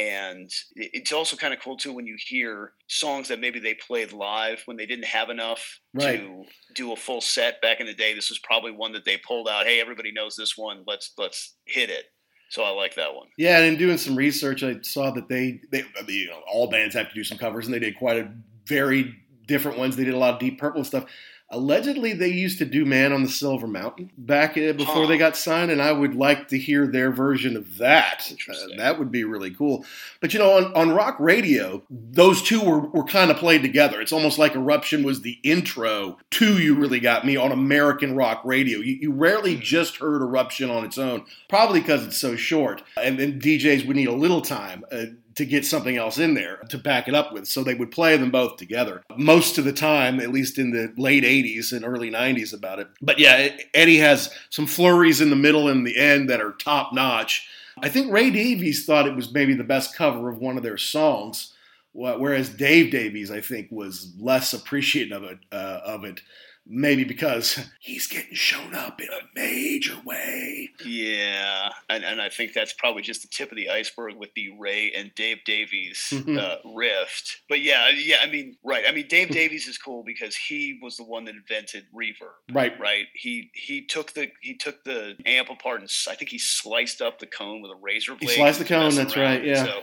[0.00, 4.12] And it's also kind of cool too when you hear songs that maybe they played
[4.12, 6.18] live when they didn't have enough Right.
[6.20, 8.14] to do a full set back in the day.
[8.14, 9.66] This was probably one that they pulled out.
[9.66, 10.84] Hey, everybody knows this one.
[10.86, 12.04] Let's let's hit it.
[12.50, 13.28] So I like that one.
[13.36, 16.40] Yeah, and in doing some research, I saw that they, they I mean, you know,
[16.52, 18.32] all bands have to do some covers, and they did quite a
[18.66, 19.14] very
[19.46, 19.96] different ones.
[19.96, 21.04] They did a lot of Deep Purple stuff.
[21.52, 25.06] Allegedly, they used to do "Man on the Silver Mountain" back uh, before Huh.
[25.06, 28.32] they got signed, and I would like to hear their version of that.
[28.48, 29.84] Uh, that would be really cool.
[30.20, 34.00] But you know, on, on rock radio, those two were, were kind of played together.
[34.00, 38.42] It's almost like Eruption was the intro to "You Really Got Me" on American rock
[38.44, 38.78] radio.
[38.78, 43.18] You, you rarely just heard Eruption on its own, probably because it's so short, and
[43.18, 44.84] then DJs would need a little time.
[44.92, 45.06] Uh,
[45.40, 47.46] to get something else in there to back it up with.
[47.46, 50.92] So they would play them both together most of the time, at least in the
[51.00, 52.88] late 80s and early 90s about it.
[53.00, 56.92] But yeah, Eddie has some flurries in the middle and the end that are top
[56.92, 57.48] notch.
[57.82, 60.76] I think Ray Davies thought it was maybe the best cover of one of their
[60.76, 61.54] songs,
[61.92, 65.38] whereas Dave Davies, I think, was less appreciative of it.
[65.50, 66.20] Uh, of it.
[66.66, 70.70] Maybe because he's getting shown up in a major way.
[70.84, 74.50] Yeah, and, and I think that's probably just the tip of the iceberg with the
[74.58, 77.40] Ray and Dave Davies uh, rift.
[77.48, 78.84] But yeah, yeah, I mean, right.
[78.86, 82.54] I mean, Dave Davies is cool because he was the one that invented reverb.
[82.54, 82.78] Right.
[82.78, 83.06] Right.
[83.14, 87.18] He he took the he took the amp apart and I think he sliced up
[87.18, 88.30] the cone with a razor blade.
[88.30, 89.24] He sliced the cone, that's around.
[89.24, 89.64] right, yeah.
[89.64, 89.82] So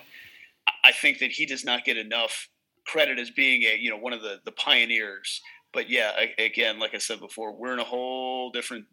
[0.83, 2.49] I think that he does not get enough
[2.85, 5.41] credit as being a you know one of the the pioneers.
[5.73, 8.85] But yeah, again, like I said before, we're in a whole different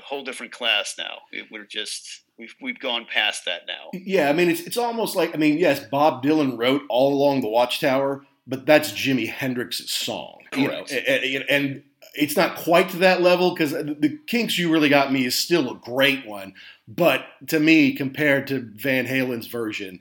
[0.00, 1.18] whole different class now.
[1.50, 3.90] We're just we've we've gone past that now.
[3.92, 7.42] Yeah, I mean, it's it's almost like I mean, yes, Bob Dylan wrote "All Along
[7.42, 10.92] the Watchtower," but that's Jimi Hendrix's song, you know, Correct.
[10.92, 11.82] and, and- and
[12.14, 15.70] it's not quite to that level because the Kinks "You Really Got Me" is still
[15.70, 16.54] a great one,
[16.88, 20.00] but to me, compared to Van Halen's version,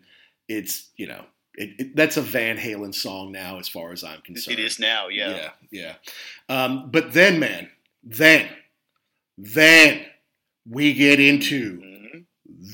[0.50, 1.24] it's you know,
[1.56, 4.60] it, it, that's a Van Halen song now, as far as I'm concerned.
[4.60, 5.50] It is now, yeah.
[5.72, 5.96] yeah,
[6.50, 6.64] yeah.
[6.64, 7.70] Um, but then, man,
[8.04, 8.48] then,
[9.38, 10.06] then
[10.70, 12.26] we get into Mhm.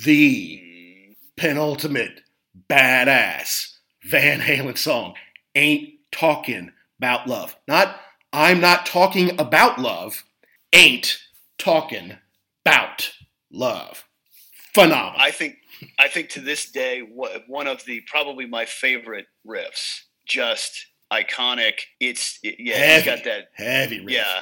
[0.04, 2.22] the Mm, penultimate
[2.70, 5.16] badass Van Halen song,
[5.56, 7.56] Ain't Talking About Love.
[7.68, 8.00] Not,
[8.34, 10.24] I'm not talking about love,
[10.74, 11.20] ain't
[11.58, 12.18] talking
[12.66, 13.14] about
[13.52, 14.06] love.
[14.74, 15.20] Phenomenal.
[15.20, 15.58] I think
[16.00, 20.02] I think to this day one of the probably my favorite riffs.
[20.28, 21.80] Just iconic.
[22.00, 23.06] It's it, yeah, it's Heavy.
[23.06, 24.16] got that Heavy riff.
[24.16, 24.42] yeah.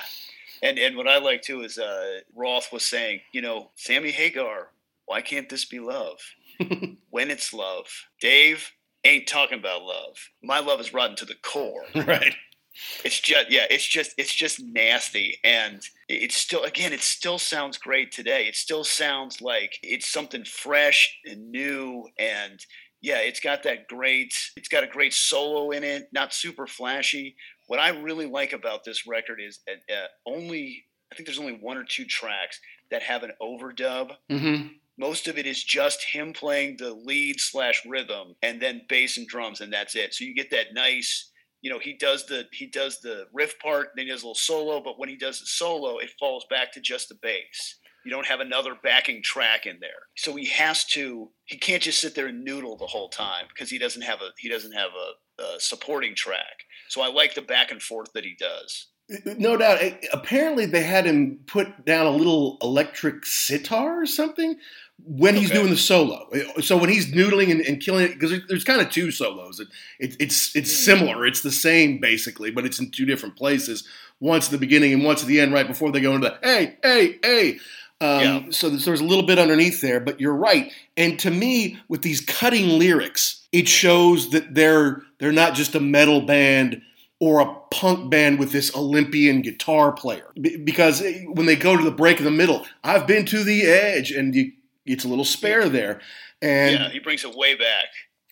[0.63, 4.69] And and what I like too is uh, Roth was saying, you know, Sammy Hagar,
[5.05, 6.17] why can't this be love?
[7.09, 7.85] when it's love,
[8.21, 8.71] Dave
[9.03, 10.17] ain't talking about love.
[10.41, 11.83] My love is rotten to the core.
[11.95, 12.33] right.
[13.03, 15.77] It's just yeah, it's just it's just nasty, and
[16.09, 18.47] it- it's still again, it still sounds great today.
[18.47, 22.59] It still sounds like it's something fresh and new, and
[23.01, 24.33] yeah, it's got that great.
[24.57, 27.35] It's got a great solo in it, not super flashy.
[27.67, 31.53] What I really like about this record is uh, uh, only I think there's only
[31.61, 32.59] one or two tracks
[32.91, 34.67] that have an overdub Mm-hmm.
[34.97, 39.27] most of it is just him playing the lead slash rhythm and then bass and
[39.27, 41.31] drums and that's it so you get that nice
[41.65, 44.35] you know he does the he does the riff part then he does a little
[44.35, 47.79] solo but when he does the solo it falls back to just the bass.
[48.05, 50.03] You don't have another backing track in there.
[50.15, 53.71] So he has to he can't just sit there and noodle the whole time because
[53.71, 56.65] he doesn't have a he doesn't have a, a supporting track.
[56.87, 58.89] So i like the back and forth that he does.
[59.25, 59.79] No doubt.
[60.13, 64.55] Apparently, they had him put down a little electric sitar or something
[65.03, 65.59] when he's okay.
[65.59, 66.29] doing the solo.
[66.61, 69.59] So when he's noodling and, and killing it, because there's kind of two solos.
[69.59, 69.67] It,
[69.99, 70.83] it, it's it's hmm.
[70.83, 71.25] similar.
[71.25, 73.87] It's the same basically, but it's in two different places.
[74.19, 76.37] Once at the beginning and once at the end, right before they go into the
[76.41, 77.59] hey, hey, hey.
[78.01, 78.43] Um, yeah.
[78.51, 80.71] So there's a little bit underneath there, but you're right.
[80.97, 85.79] And to me, with these cutting lyrics, it shows that they're they're not just a
[85.79, 86.81] metal band
[87.19, 90.27] or a punk band with this Olympian guitar player.
[90.39, 93.63] B- because when they go to the break in the middle, I've been to the
[93.63, 94.51] edge, and you,
[94.85, 95.99] it's a little spare there.
[96.41, 97.85] And yeah, he brings it way back.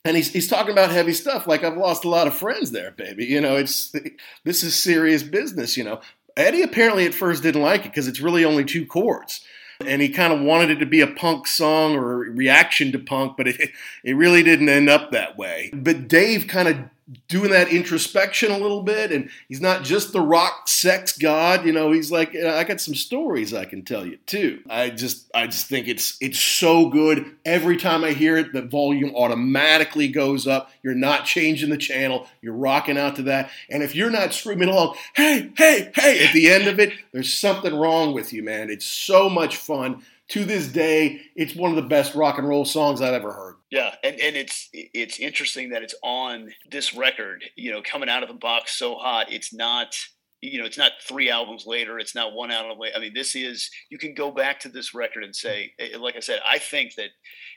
[0.06, 2.92] And he's, he's talking about heavy stuff like I've lost a lot of friends there,
[2.92, 3.26] baby.
[3.26, 3.96] You know, it's
[4.44, 5.78] this is serious business.
[5.78, 6.02] You know,
[6.36, 9.46] Eddie apparently at first didn't like it because it's really only two chords
[9.86, 13.38] and he kind of wanted it to be a punk song or reaction to punk,
[13.38, 13.72] but it,
[14.04, 15.72] it really didn't end up that way.
[15.74, 16.78] But Dave kind of
[17.28, 21.72] doing that introspection a little bit and he's not just the rock sex god you
[21.74, 24.62] know he's like i got some stories i can tell you too.
[24.70, 27.36] I just i just think it's it's so good.
[27.46, 30.72] Every time i hear it the volume automatically goes up.
[30.82, 32.28] You're not changing the channel.
[32.42, 33.50] You're rocking out to that.
[33.70, 37.34] And if you're not screaming along hey hey hey at the end of it there's
[37.34, 38.70] something wrong with you man.
[38.70, 40.04] It's so much fun
[40.34, 43.58] to this day, it's one of the best rock and roll songs I've ever heard.
[43.70, 47.44] Yeah, and, and it's it's interesting that it's on this record.
[47.56, 49.32] You know, coming out of the box so hot.
[49.32, 49.96] It's not
[50.42, 52.00] you know, it's not three albums later.
[52.00, 52.98] It's not one album later.
[52.98, 56.16] I mean, this is you can go back to this record and say, eh, like
[56.16, 57.10] I said, I think that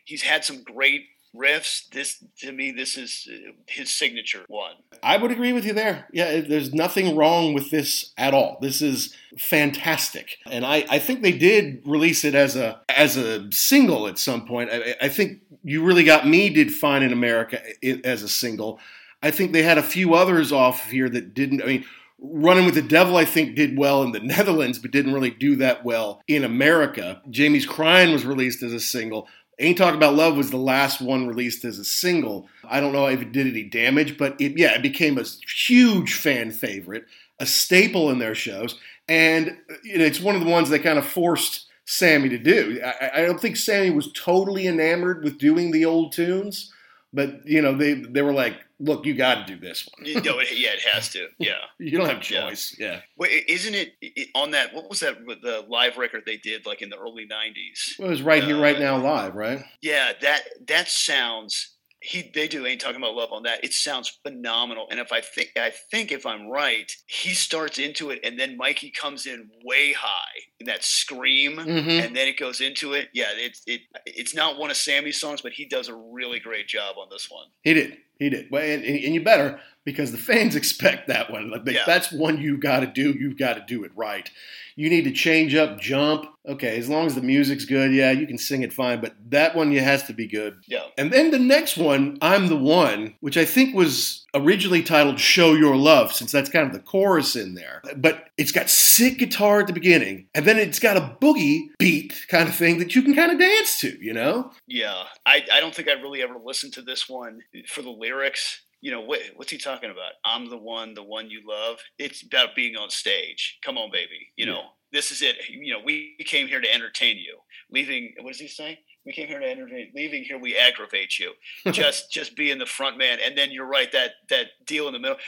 [0.05, 1.03] he's had some great
[1.37, 1.89] riffs.
[1.91, 4.72] This to me, this is uh, his signature one.
[5.03, 6.07] I would agree with you there.
[6.12, 8.59] Yeah, there's nothing wrong with this at all.
[8.61, 13.51] This is fantastic, and I, I think they did release it as a as a
[13.53, 14.70] single at some point.
[14.72, 17.61] I, I think you really got me did fine in America
[18.05, 18.80] as a single.
[19.22, 21.62] I think they had a few others off here that didn't.
[21.62, 21.84] I mean.
[22.18, 25.55] Running with the Devil, I think, did well in the Netherlands, but didn't really do
[25.57, 27.20] that well in America.
[27.28, 29.28] Jamie's Crying was released as a single.
[29.59, 32.47] Ain't Talking About Love was the last one released as a single.
[32.69, 36.13] I don't know if it did any damage, but it, yeah, it became a huge
[36.13, 37.07] fan favorite,
[37.41, 38.79] a staple in their shows.
[39.09, 42.81] And you know, it's one of the ones they kind of forced Sammy to do.
[42.85, 46.73] I, I don't think Sammy was totally enamored with doing the old tunes,
[47.13, 50.13] but you know, they they were like, look, you got to do this one.
[50.25, 51.29] no, yeah, it has to.
[51.39, 52.77] Yeah, you don't have choice.
[52.79, 52.93] Yeah.
[52.93, 53.01] yeah.
[53.17, 54.75] Wait, isn't it on that?
[54.75, 55.19] What was that?
[55.27, 57.99] The live record they did like in the early '90s.
[57.99, 59.61] Well, it was right here, uh, right now, live, right?
[59.81, 61.76] Yeah, that that sounds
[62.07, 63.65] he they do ain't talking about love on that.
[63.65, 64.87] It sounds phenomenal.
[64.91, 68.57] And if I think I think if I'm right, he starts into it and then
[68.57, 71.89] Mikey comes in way high in that scream mm-hmm.
[71.89, 73.09] and then it goes into it.
[73.13, 76.69] Yeah, it's it it's not one of Sammy's songs, but he does a really great
[76.69, 77.47] job on this one.
[77.63, 77.99] He did.
[78.19, 78.47] He did.
[78.51, 81.51] Well, and, and you better because the fans expect that one.
[81.51, 81.83] Like, yeah.
[81.87, 83.13] That's one you've got to do.
[83.13, 84.31] You've got to do it right.
[84.77, 86.27] You need to change up, jump.
[86.47, 89.01] Okay, as long as the music's good, yeah, you can sing it fine.
[89.01, 90.59] But that one, you has to be good.
[90.66, 90.85] Yeah.
[90.97, 95.55] And then the next one, "I'm the One," which I think was originally titled "Show
[95.55, 97.83] Your Love," since that's kind of the chorus in there.
[97.97, 102.27] But it's got sick guitar at the beginning, and then it's got a boogie beat
[102.29, 103.97] kind of thing that you can kind of dance to.
[104.01, 104.53] You know?
[104.66, 105.05] Yeah.
[105.24, 108.91] I I don't think I really ever listened to this one for the lyrics you
[108.91, 110.12] know what, what's he talking about?
[110.24, 111.79] I'm the one the one you love.
[111.99, 113.59] It's about being on stage.
[113.64, 114.33] Come on baby.
[114.37, 114.62] You know
[114.93, 115.37] this is it.
[115.49, 117.39] You know we came here to entertain you.
[117.70, 118.79] Leaving what does he say?
[119.05, 121.33] We came here to entertain leaving here we aggravate you.
[121.72, 123.18] Just just being the front man.
[123.24, 125.18] And then you're right that that deal in the middle.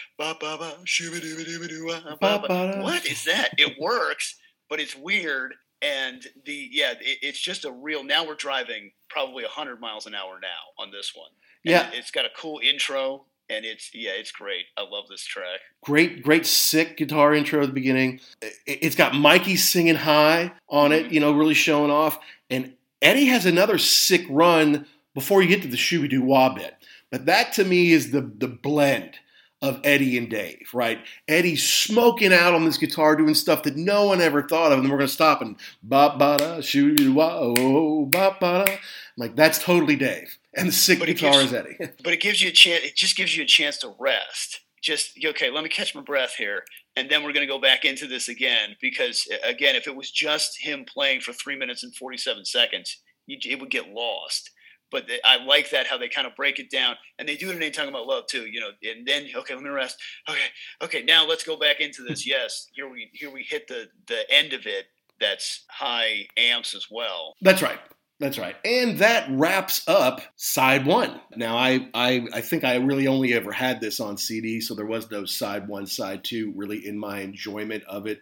[2.51, 3.51] Uh, what is that?
[3.57, 4.36] It works
[4.68, 5.55] but it's weird.
[5.80, 10.14] And the yeah it, it's just a real now we're driving probably 100 miles an
[10.14, 11.30] hour now on this one.
[11.64, 11.90] And yeah.
[11.92, 14.66] it's got a cool intro and it's yeah, it's great.
[14.76, 15.61] I love this track.
[15.82, 18.20] Great, great, sick guitar intro at the beginning.
[18.66, 21.14] It's got Mikey singing high on it, mm-hmm.
[21.14, 22.18] you know, really showing off.
[22.51, 26.74] And Eddie has another sick run before you get to the shooby doo wah bit.
[27.11, 29.16] But that to me is the the blend
[29.61, 31.01] of Eddie and Dave, right?
[31.26, 34.84] Eddie's smoking out on this guitar, doing stuff that no one ever thought of, and
[34.84, 38.76] then we're gonna stop and ba ba da shoo wah oh ba ba da.
[39.16, 41.76] Like that's totally Dave, and the sick but guitar gives, is Eddie.
[42.04, 42.84] but it gives you a chance.
[42.84, 44.61] It just gives you a chance to rest.
[44.82, 46.62] Just okay, let me catch my breath here,
[46.96, 50.61] and then we're gonna go back into this again because again, if it was just
[50.61, 54.50] him playing for three minutes and forty-seven seconds, you, it would get lost
[54.90, 57.50] but they, I like that how they kind of break it down, and they do
[57.50, 58.46] it in ain't talking about love too.
[58.46, 59.96] You know, and then okay, let me rest.
[60.28, 60.38] Okay,
[60.82, 62.26] okay, now let's go back into this.
[62.26, 64.86] yes, here we here we hit the the end of it.
[65.20, 67.34] That's high amps as well.
[67.42, 67.78] That's right.
[68.20, 68.56] That's right.
[68.64, 71.20] And that wraps up side one.
[71.36, 74.86] Now, I, I, I think I really only ever had this on CD, so there
[74.86, 78.20] was no side one, side two really in my enjoyment of it.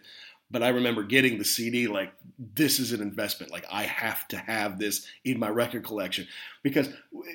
[0.51, 2.13] But I remember getting the CD like,
[2.55, 3.51] this is an investment.
[3.51, 6.27] Like, I have to have this in my record collection.
[6.61, 6.89] Because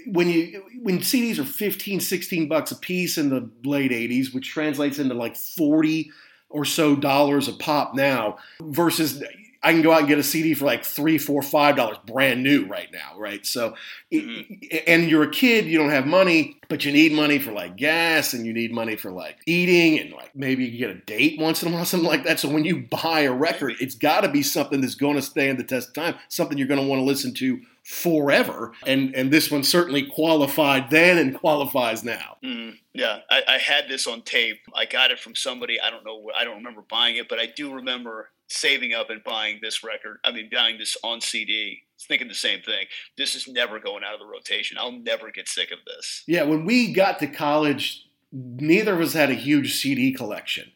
[0.07, 4.49] when you when CDs are 15, 16 bucks a piece in the late 80s, which
[4.49, 6.11] translates into like 40
[6.49, 9.23] or so dollars a pop now, versus
[9.65, 12.43] I can go out and get a CD for like three, four, five dollars, brand
[12.43, 13.45] new right now, right?
[13.47, 13.75] So,
[14.13, 14.55] mm-hmm.
[14.87, 18.35] and you're a kid, you don't have money, but you need money for like gas,
[18.35, 21.63] and you need money for like eating, and like maybe you get a date once
[21.63, 22.41] in a while, something like that.
[22.41, 25.59] So when you buy a record, it's got to be something that's going to stand
[25.59, 28.73] the test of time, something you're going to want to listen to forever.
[28.87, 32.37] And and this one certainly qualified then and qualifies now.
[32.45, 34.61] Mm, yeah, I, I, had this on tape.
[34.75, 35.81] I got it from somebody.
[35.81, 36.31] I don't know.
[36.37, 40.19] I don't remember buying it, but I do remember saving up and buying this record.
[40.25, 41.83] I mean, buying this on CD.
[42.09, 42.87] Thinking the same thing.
[43.17, 44.77] This is never going out of the rotation.
[44.79, 46.25] I'll never get sick of this.
[46.27, 50.73] Yeah, when we got to college, neither of us had a huge CD collection.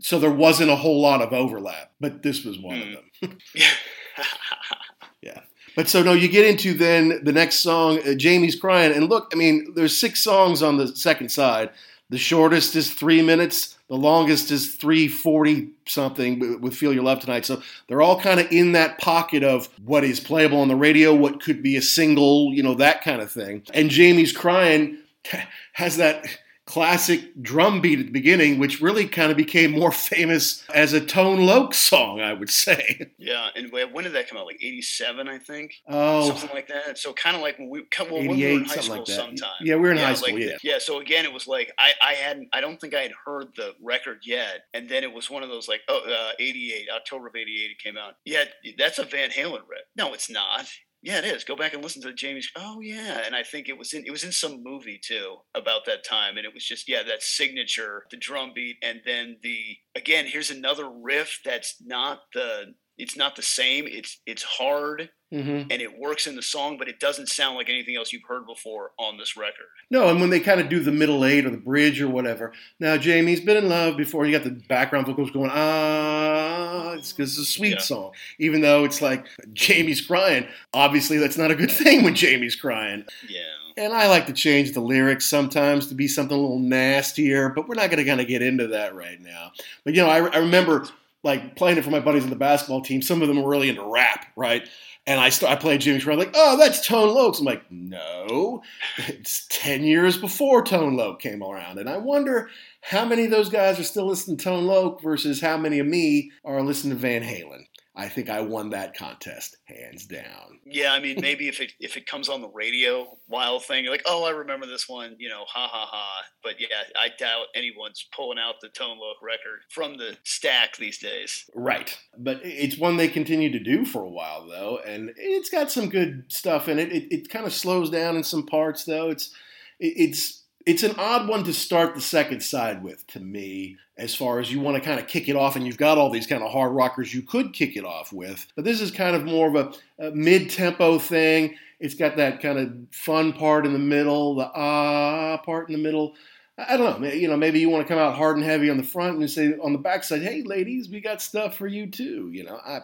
[0.00, 2.98] So there wasn't a whole lot of overlap, but this was one mm.
[2.98, 3.38] of them.
[3.54, 5.40] yeah.
[5.76, 9.30] But so no, you get into then the next song, uh, Jamie's crying, and look,
[9.32, 11.70] I mean, there's six songs on the second side.
[12.08, 13.76] The shortest is three minutes.
[13.88, 17.44] The longest is 340 something with Feel Your Love Tonight.
[17.44, 21.14] So they're all kind of in that pocket of what is playable on the radio,
[21.14, 23.62] what could be a single, you know, that kind of thing.
[23.74, 24.98] And Jamie's Crying
[25.72, 26.26] has that
[26.66, 31.00] classic drum beat at the beginning, which really kind of became more famous as a
[31.00, 33.10] Tone Loc song, I would say.
[33.18, 34.46] Yeah, and when did that come out?
[34.46, 35.82] Like '87, I think.
[35.88, 36.96] Oh, something like that.
[36.96, 39.50] So kind of like when we well, when we were in high school, like sometime.
[39.60, 40.34] Yeah, we were in yeah, high school.
[40.34, 40.78] Like, yeah, yeah.
[40.78, 43.74] So again, it was like I I hadn't I don't think I had heard the
[43.82, 47.34] record yet, and then it was one of those like oh uh, '88 October of
[47.34, 48.14] '88 it came out.
[48.24, 48.44] Yeah,
[48.78, 49.86] that's a Van Halen record.
[49.96, 50.68] No, it's not.
[51.06, 51.44] Yeah, it is.
[51.44, 52.50] Go back and listen to the Jamie's.
[52.56, 55.84] Oh yeah, and I think it was in it was in some movie too about
[55.84, 59.76] that time, and it was just yeah that signature, the drum beat, and then the
[59.94, 63.86] again here's another riff that's not the it's not the same.
[63.86, 65.70] It's it's hard mm-hmm.
[65.70, 68.46] and it works in the song, but it doesn't sound like anything else you've heard
[68.46, 69.66] before on this record.
[69.90, 72.52] No, and when they kind of do the middle eight or the bridge or whatever.
[72.80, 74.26] Now Jamie's been in love before.
[74.26, 77.80] You got the background vocals going ah, it's because it's a sweet yeah.
[77.80, 80.46] song, even though it's like Jamie's crying.
[80.72, 83.04] Obviously, that's not a good thing when Jamie's crying.
[83.28, 83.40] Yeah.
[83.78, 87.68] And I like to change the lyrics sometimes to be something a little nastier, but
[87.68, 89.52] we're not going to kind of get into that right now.
[89.84, 90.86] But you know, I, I remember
[91.26, 93.02] like playing it for my buddies on the basketball team.
[93.02, 94.66] Some of them were really into rap, right?
[95.06, 97.38] And I st- I played Jamie's Crying like, oh, that's Tone Loc.
[97.38, 98.62] I'm like, no,
[98.96, 102.48] it's ten years before Tone Loc came around, and I wonder
[102.80, 105.86] how many of those guys are still listening to Tone Loc versus how many of
[105.86, 107.65] me are listening to Van Halen.
[107.98, 110.60] I think I won that contest hands down.
[110.66, 113.92] Yeah, I mean, maybe if it if it comes on the radio wild thing, you're
[113.92, 116.22] like, oh, I remember this one, you know, ha ha ha.
[116.42, 120.98] But yeah, I doubt anyone's pulling out the Tone Loc record from the stack these
[120.98, 121.48] days.
[121.54, 125.70] Right, but it's one they continue to do for a while though, and it's got
[125.70, 126.92] some good stuff in it.
[126.92, 129.08] It, it kind of slows down in some parts though.
[129.08, 129.34] It's
[129.80, 134.14] it, it's it's an odd one to start the second side with to me as
[134.14, 136.26] far as you want to kind of kick it off and you've got all these
[136.26, 139.24] kind of hard rockers you could kick it off with but this is kind of
[139.24, 143.78] more of a, a mid-tempo thing it's got that kind of fun part in the
[143.78, 146.14] middle the ah part in the middle
[146.58, 147.08] I don't know.
[147.08, 149.30] You know, maybe you want to come out hard and heavy on the front and
[149.30, 152.80] say on the backside, "Hey, ladies, we got stuff for you too." You know, I,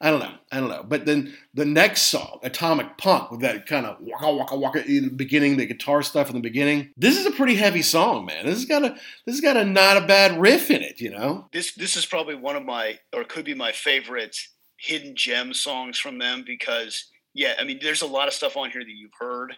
[0.00, 0.34] I don't know.
[0.52, 0.84] I don't know.
[0.86, 5.04] But then the next song, Atomic Punk, with that kind of waka waka waka in
[5.04, 6.90] the beginning, the guitar stuff in the beginning.
[6.96, 8.46] This is a pretty heavy song, man.
[8.46, 8.90] This has got a
[9.26, 11.48] this has got a not a bad riff in it, you know.
[11.52, 14.36] This this is probably one of my or could be my favorite
[14.78, 18.70] hidden gem songs from them because yeah, I mean there's a lot of stuff on
[18.70, 19.56] here that you've heard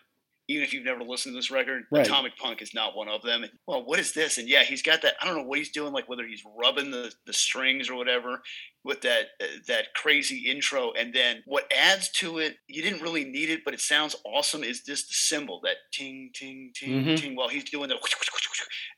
[0.50, 2.04] even if you've never listened to this record, right.
[2.04, 3.44] Atomic Punk is not one of them.
[3.44, 4.36] And, well, what is this?
[4.36, 5.14] And yeah, he's got that.
[5.22, 8.42] I don't know what he's doing, like whether he's rubbing the, the strings or whatever
[8.84, 10.92] with that uh, that crazy intro.
[10.92, 14.62] And then what adds to it, you didn't really need it, but it sounds awesome.
[14.62, 17.14] Is this the cymbal that ting ting ting mm-hmm.
[17.16, 17.98] ting while he's doing the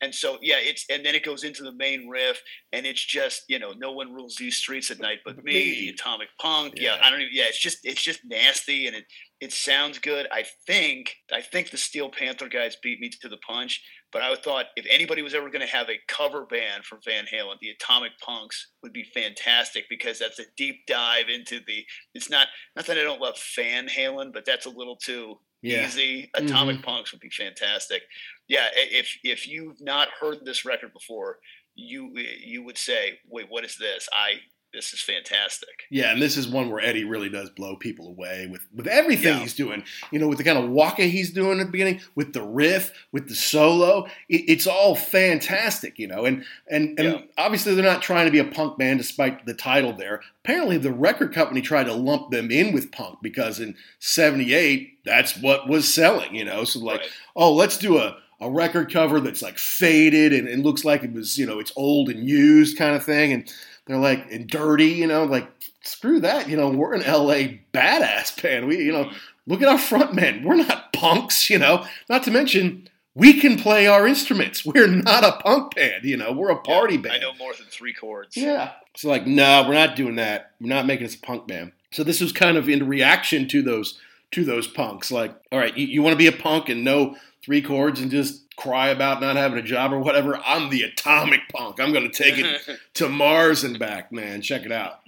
[0.01, 2.41] And so yeah, it's and then it goes into the main riff,
[2.73, 5.81] and it's just you know no one rules these streets at night but me, Me.
[5.81, 6.75] the Atomic Punk.
[6.77, 6.95] Yeah.
[6.95, 7.01] Yeah.
[7.03, 7.33] I don't even.
[7.33, 9.05] Yeah, it's just it's just nasty, and it
[9.41, 10.29] it sounds good.
[10.31, 13.83] I think I think the Steel Panther guys beat me to the punch.
[14.13, 17.25] But I thought if anybody was ever going to have a cover band for Van
[17.25, 21.85] Halen, the Atomic Punks would be fantastic because that's a deep dive into the.
[22.15, 25.87] It's not not that I don't love Van Halen, but that's a little too Yeah.
[25.87, 26.31] easy.
[26.35, 26.47] Mm-hmm.
[26.47, 28.03] Atomic Punks would be fantastic.
[28.49, 31.39] Yeah, if if you've not heard this record before,
[31.75, 34.41] you you would say, "Wait, what is this?" I
[34.73, 35.83] this is fantastic.
[35.91, 39.35] Yeah, and this is one where Eddie really does blow people away with with everything
[39.35, 39.41] Yeah.
[39.41, 39.85] he's doing.
[40.11, 42.91] You know, with the kind of waka he's doing at the beginning, with the riff,
[43.13, 45.99] with the solo, it, it's all fantastic.
[45.99, 47.21] You know, and and and Yeah.
[47.37, 50.23] obviously they're not trying to be a punk band, despite the title there.
[50.45, 55.37] Apparently, the record company tried to lump them in with punk because in '78 that's
[55.37, 56.35] what was selling.
[56.35, 57.11] You know, so like, Right.
[57.37, 61.13] oh, let's do a a record cover that's like faded and, and looks like it
[61.13, 63.33] was, you know, it's old and used kind of thing.
[63.33, 63.55] And
[63.87, 65.49] they're like, and dirty, you know, like,
[65.83, 66.49] screw that.
[66.49, 68.67] You know, we're an LA badass band.
[68.67, 69.11] We, you know,
[69.47, 70.45] look at our front men.
[70.45, 74.65] We're not punks, you know, not to mention we can play our instruments.
[74.65, 77.15] We're not a punk band, you know, we're a party I band.
[77.17, 78.37] I know more than three chords.
[78.37, 78.73] Yeah.
[78.97, 80.53] So like, no, we're not doing that.
[80.61, 81.73] We're not making us a punk band.
[81.91, 83.99] So this was kind of in reaction to those
[84.31, 85.13] to those punks.
[85.13, 88.11] Like, all right, you, you want to be a punk and know three chords and
[88.11, 90.37] just cry about not having a job or whatever.
[90.45, 91.81] I'm the atomic punk.
[91.81, 92.61] I'm going to take it
[92.95, 94.43] to Mars and back, man.
[94.43, 95.01] Check it out.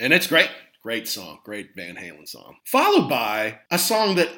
[0.00, 0.50] And it's great.
[0.82, 1.38] Great song.
[1.44, 2.56] Great Van Halen song.
[2.64, 4.28] Followed by a song that,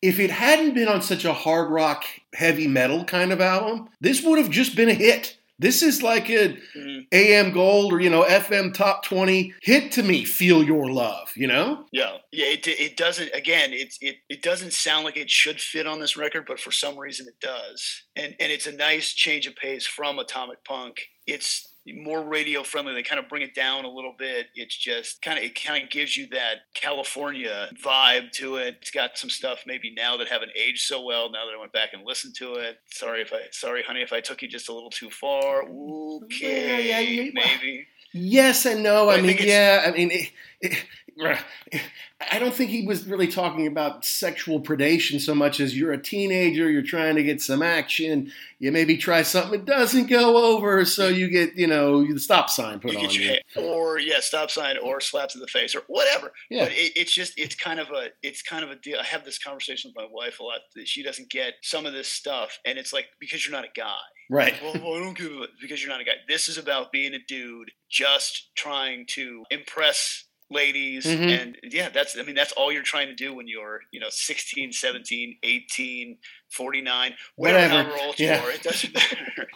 [0.00, 2.04] if it hadn't been on such a hard rock,
[2.34, 5.37] heavy metal kind of album, this would have just been a hit.
[5.60, 7.06] This is like a Mhm.
[7.12, 11.46] AM Gold or, you know, FM Top 20 hit to me, Feel Your Love, you
[11.48, 11.86] know?
[11.92, 12.46] Yeah, yeah.
[12.46, 13.30] It, it doesn't.
[13.34, 16.70] Again, it's it, it doesn't sound like it should fit on this record, but for
[16.70, 18.04] some reason it does.
[18.14, 21.00] And and it's a nice change of pace from Atomic Punk.
[21.26, 22.94] It's more radio friendly.
[22.94, 24.46] They kind of bring it down a little bit.
[24.54, 28.76] It's just kind of it kind of gives you that California vibe to it.
[28.80, 31.30] It's got some stuff maybe now that haven't aged so well.
[31.30, 32.78] Now that I went back and listened to it.
[32.90, 35.62] Sorry if I sorry, honey, if I took you just a little too far.
[35.64, 37.86] Okay, Yeah, yeah, you- maybe.
[38.12, 39.10] Yes and no.
[39.10, 39.84] I, I mean, yeah.
[39.86, 40.30] I mean, it,
[40.62, 40.84] it,
[41.20, 46.02] I don't think he was really talking about sexual predation so much as you're a
[46.02, 48.32] teenager, you're trying to get some action.
[48.58, 52.50] You maybe try something, it doesn't go over, so you get, you know, the stop
[52.50, 53.36] sign put you on you.
[53.56, 56.32] or yeah, stop sign, or slaps in the face, or whatever.
[56.50, 56.64] Yeah.
[56.64, 58.98] But it, it's just it's kind of a it's kind of a deal.
[59.00, 61.92] I have this conversation with my wife a lot that she doesn't get some of
[61.92, 63.96] this stuff, and it's like because you're not a guy.
[64.30, 64.54] Right.
[64.62, 66.12] Well, well, I don't give a because you're not a guy.
[66.28, 71.40] This is about being a dude, just trying to impress ladies Mhm.
[71.42, 74.06] and yeah that's i mean that's all you're trying to do when you're you know
[74.10, 76.16] 16 17 18
[76.48, 78.40] 49 whatever, old Yeah.
[78.42, 79.48] you are it doesn't matter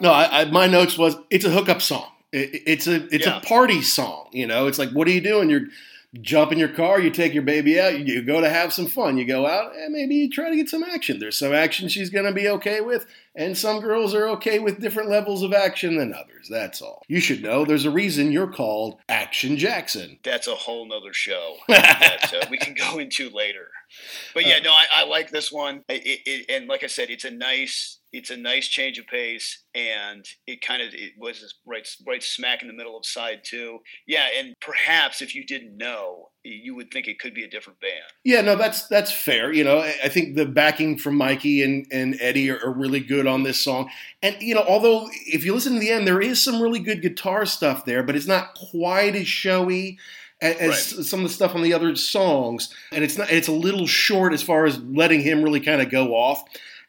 [0.00, 2.08] No, I, I, my notes was it's a hookup song.
[2.32, 3.38] It, it's a it's Yeah.
[3.38, 4.28] a party song.
[4.32, 5.48] You know, it's like what are you doing?
[5.48, 5.66] You're
[6.20, 9.18] jump in your car, you take your baby out, you go to have some fun.
[9.18, 11.18] You go out and maybe you try to get some action.
[11.18, 14.80] There's some action she's going to be okay with, and some girls are okay with
[14.80, 16.48] different levels of action than others.
[16.50, 17.02] That's all.
[17.08, 20.18] You should know there's a reason you're called Action Jackson.
[20.22, 23.68] that's a whole nother show that uh, we can go into later.
[24.34, 25.84] But yeah, no, I, I like this one.
[25.88, 29.06] It, it, it, and like I said, it's a nice, it's a nice change of
[29.06, 33.40] pace, and it kind of it was right, right smack in the middle of side
[33.44, 33.78] two.
[34.06, 37.80] Yeah, and perhaps if you didn't know, you would think it could be a different
[37.80, 38.04] band.
[38.24, 39.52] Yeah, no, that's that's fair.
[39.52, 43.26] You know, I think the backing from Mikey and, and Eddie are, are really good
[43.26, 43.90] on this song.
[44.22, 47.02] And you know, although if you listen to the end, there is some really good
[47.02, 49.98] guitar stuff there, but it's not quite as showy
[50.40, 52.72] as, some of the stuff on the other songs.
[52.92, 55.90] And it's not it's a little short as far as letting him really kind of
[55.90, 56.42] go off.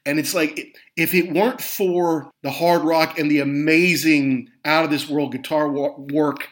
[0.07, 4.89] And it's like if it weren't for the hard rock and the amazing out of
[4.89, 6.47] this world guitar work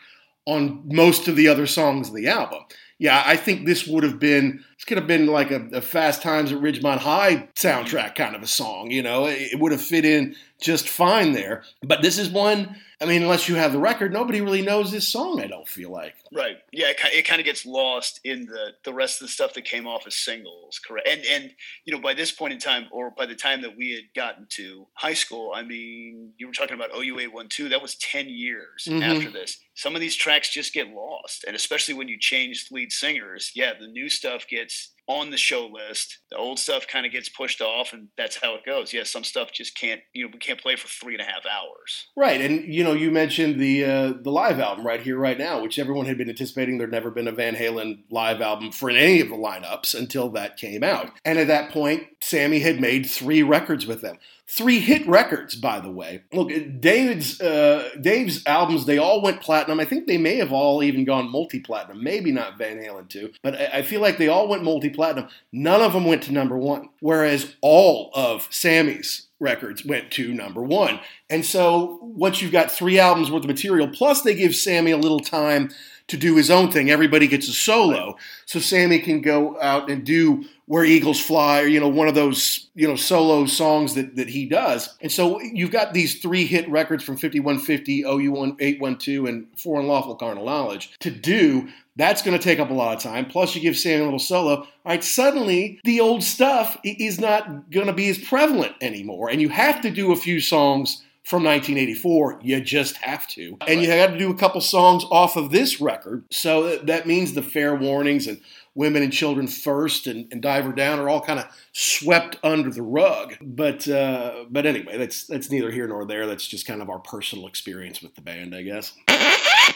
[0.46, 2.60] on most of the other songs of the album.
[3.00, 6.22] Yeah, I think this would have been this could have been like a, a Fast
[6.22, 8.92] Times at Ridgemont High soundtrack kind of a song.
[8.92, 11.64] You know, it, it would have fit in just fine there.
[11.82, 12.76] But this is one.
[13.02, 15.42] I mean, unless you have the record, nobody really knows this song.
[15.42, 16.16] I don't feel like.
[16.34, 16.58] Right.
[16.72, 19.66] Yeah, it, it kind of gets lost in the the rest of the stuff that
[19.66, 21.08] came off as singles, correct?
[21.08, 21.52] And and
[21.84, 24.48] you know, by this point in time, or by the time that we had gotten
[24.52, 27.70] to high school, I mean, you were talking about OU eight one two.
[27.70, 29.02] That was ten years Mhm.
[29.04, 29.58] after this.
[29.74, 33.74] Some of these tracks just get lost, and especially when you change lead singers, yeah,
[33.78, 36.20] the new stuff gets on the show list.
[36.32, 38.94] The old stuff kind of gets pushed off, and that's how it goes.
[38.94, 40.02] Yeah, some stuff just can't.
[40.14, 42.08] You know, we can't play for three and a half hours.
[42.16, 45.62] Right, and you know, you mentioned the uh, the live album right here, right now,
[45.62, 46.78] which everyone had been anticipating.
[46.78, 50.58] There'd never been a Van Halen live album for any of the lineups until that
[50.58, 54.18] came out, and at that point, Sammy had made three records with them.
[54.48, 56.24] Three hit records, by the way.
[56.32, 59.80] Look, David's uh, Dave's albums, they all went platinum.
[59.80, 62.04] I think they may have all even gone multi-platinum.
[62.04, 65.30] Maybe not Van Halen II, but I feel like they all went multi-platinum.
[65.52, 70.62] None of them went to number one, whereas all of Sammy's records went to number
[70.62, 71.00] one.
[71.30, 74.98] And so once you've got three albums worth of material, plus they give Sammy a
[74.98, 75.72] little time
[76.08, 76.90] to do his own thing.
[76.90, 81.68] Everybody gets a solo, so Sammy can go out and do where Eagles Fly, or
[81.68, 84.96] you know, one of those you know solo songs that that he does.
[85.02, 90.16] And so you've got these three hit records from 5150, OU 812, and For Unlawful
[90.16, 91.70] Carnal Knowledge to do.
[91.98, 93.26] That's going to take up a lot of time.
[93.26, 94.56] Plus, you give Sammy a little solo.
[94.58, 99.42] All right, suddenly the old stuff is not going to be as prevalent anymore, and
[99.42, 102.40] you have to do a few songs from 1984.
[102.44, 103.58] You just have to.
[103.68, 106.24] And you had to do a couple songs off of this record.
[106.32, 108.40] So that means the fair warnings and
[108.76, 112.84] women and children first and, and diver down are all kind of swept under the
[112.84, 113.36] rug.
[113.42, 116.28] But uh, but anyway, that's that's neither here nor there.
[116.28, 118.94] That's just kind of our personal experience with the band, I guess.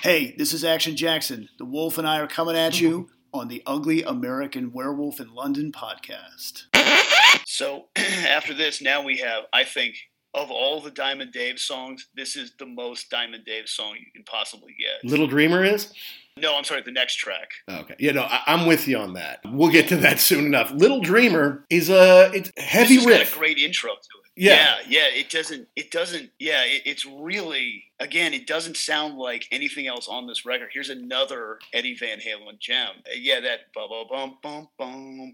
[0.01, 1.49] Hey, this is Action Jackson.
[1.57, 5.71] The Wolf and I are coming at you on the Ugly American Werewolf in London
[5.71, 6.65] podcast.
[7.45, 12.35] So after this, now we have, I think, of all the Diamond Dave songs, this
[12.35, 15.09] is the most Diamond Dave song you can possibly get.
[15.09, 15.91] Little Dreamer is?
[16.37, 17.49] No, I'm sorry, the next track.
[17.69, 17.95] Okay.
[17.99, 19.39] Yeah, no, I, am with you on that.
[19.45, 20.71] We'll get to that soon enough.
[20.71, 23.35] Little Dreamer is a it's heavy this riff.
[23.35, 24.31] a great intro to it.
[24.35, 24.77] Yeah.
[24.87, 25.19] yeah, yeah.
[25.19, 25.67] It doesn't.
[25.75, 26.29] It doesn't.
[26.39, 27.83] Yeah, it, it's really.
[27.99, 30.69] Again, it doesn't sound like anything else on this record.
[30.71, 33.03] Here's another Eddie Van Halen gem.
[33.13, 35.33] Yeah, that bum bum bum bum bum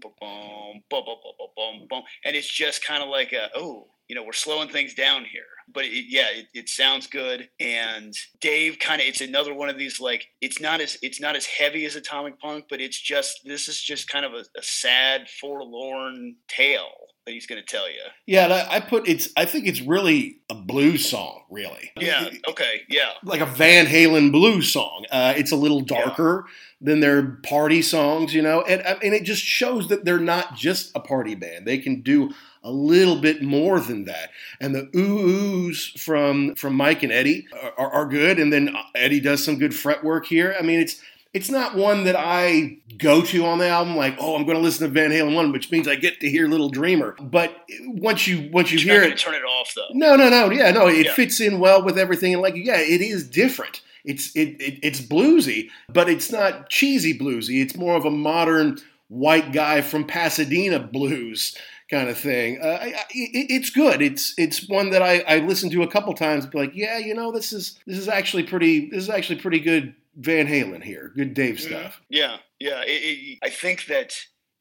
[0.90, 1.04] bum
[1.38, 4.68] bum bum bum, and it's just kind of like a oh, you know, we're slowing
[4.68, 5.42] things down here.
[5.72, 7.48] But it, yeah, it, it sounds good.
[7.58, 11.34] And Dave kind of, it's another one of these like, it's not as it's not
[11.34, 14.62] as heavy as Atomic Punk, but it's just this is just kind of a, a
[14.62, 16.92] sad, forlorn tale
[17.26, 17.98] that he's going to tell you.
[18.26, 19.28] Yeah, I put it's.
[19.36, 21.90] I think it's really a blues song, really.
[21.98, 22.28] Yeah.
[22.48, 22.82] Okay.
[22.88, 23.10] Yeah.
[23.24, 25.04] Like a Van Halen blues song.
[25.10, 26.52] Uh, it's a little darker yeah.
[26.86, 30.92] than their party songs, you know, and and it just shows that they're not just
[30.94, 31.66] a party band.
[31.66, 32.32] They can do
[32.66, 34.30] a little bit more than that.
[34.60, 37.46] And the ooh oohs from from Mike and Eddie
[37.78, 40.54] are, are good, and then Eddie does some good fret work here.
[40.58, 41.00] I mean, it's
[41.32, 44.62] it's not one that I go to on the album like, oh, I'm going to
[44.62, 47.14] listen to Van Halen one, which means I get to hear Little Dreamer.
[47.20, 47.54] But
[47.84, 49.88] once you once you You're hear it, turn it off though.
[49.92, 51.14] No, no, no, yeah, no, it yeah.
[51.14, 53.80] fits in well with everything, and like, yeah, it is different.
[54.04, 57.62] It's it, it it's bluesy, but it's not cheesy bluesy.
[57.62, 61.56] It's more of a modern white guy from Pasadena blues
[61.90, 62.58] kind of thing.
[62.60, 64.02] Uh, I, it's good.
[64.02, 66.46] It's it's one that I, I listened to a couple times.
[66.46, 68.90] Be like, yeah, you know, this is this is actually pretty.
[68.90, 71.12] This is actually pretty good Van Halen here.
[71.14, 71.68] Good Dave mm-hmm.
[71.68, 72.00] stuff.
[72.08, 72.82] Yeah, yeah.
[72.82, 74.14] It, it, I think that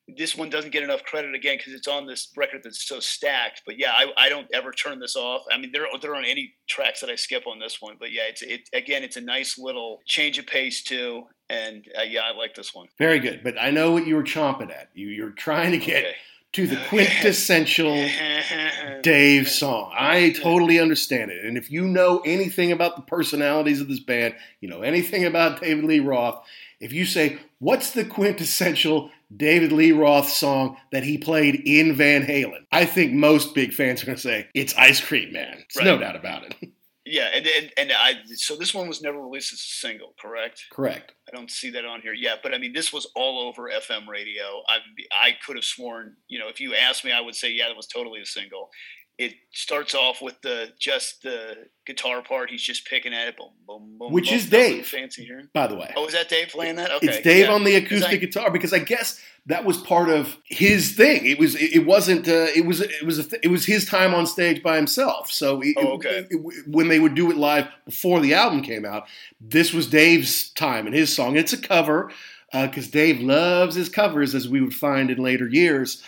[0.07, 3.63] this one doesn't get enough credit again because it's on this record that's so stacked.
[3.65, 5.41] But yeah, I, I don't ever turn this off.
[5.51, 7.95] I mean, there there aren't any tracks that I skip on this one.
[7.99, 9.03] But yeah, it's it again.
[9.03, 11.23] It's a nice little change of pace too.
[11.49, 12.87] And uh, yeah, I like this one.
[12.99, 13.41] Very good.
[13.43, 14.89] But I know what you were chomping at.
[14.93, 16.03] You you're trying to get.
[16.03, 16.15] Okay
[16.55, 18.07] to the quintessential
[19.01, 19.91] Dave song.
[19.93, 21.43] I totally understand it.
[21.43, 25.59] And if you know anything about the personalities of this band, you know anything about
[25.59, 26.41] David Lee Roth,
[26.79, 32.25] if you say, What's the quintessential David Lee Roth song that he played in Van
[32.25, 32.65] Halen?
[32.71, 35.55] I think most big fans are going to say, It's Ice Cream Man.
[35.55, 35.85] There's right.
[35.85, 36.55] no doubt about it.
[37.05, 40.65] Yeah, and, and and I so this one was never released as a single, correct?
[40.71, 41.13] Correct.
[41.31, 44.07] I don't see that on here yet, but I mean this was all over FM
[44.07, 44.63] radio.
[44.67, 44.77] I
[45.11, 47.77] I could have sworn, you know, if you asked me, I would say yeah, that
[47.77, 48.71] was totally a single
[49.17, 52.49] it starts off with the just the guitar part.
[52.49, 54.85] He's just picking at it, boom, boom, boom, which boom, is Dave.
[54.85, 55.93] Fancy here, by the way.
[55.95, 56.91] Oh, is that Dave playing that?
[56.91, 57.53] Okay, it's Dave yeah.
[57.53, 61.25] on the acoustic I, guitar because I guess that was part of his thing.
[61.25, 61.55] It was.
[61.55, 62.27] It wasn't.
[62.27, 62.81] Uh, it was.
[62.81, 63.25] It was.
[63.27, 65.31] Th- it was his time on stage by himself.
[65.31, 66.27] So it, oh, okay.
[66.29, 69.05] It, when they would do it live before the album came out,
[69.39, 71.37] this was Dave's time and his song.
[71.37, 72.11] It's a cover
[72.51, 76.01] because uh, Dave loves his covers, as we would find in later years.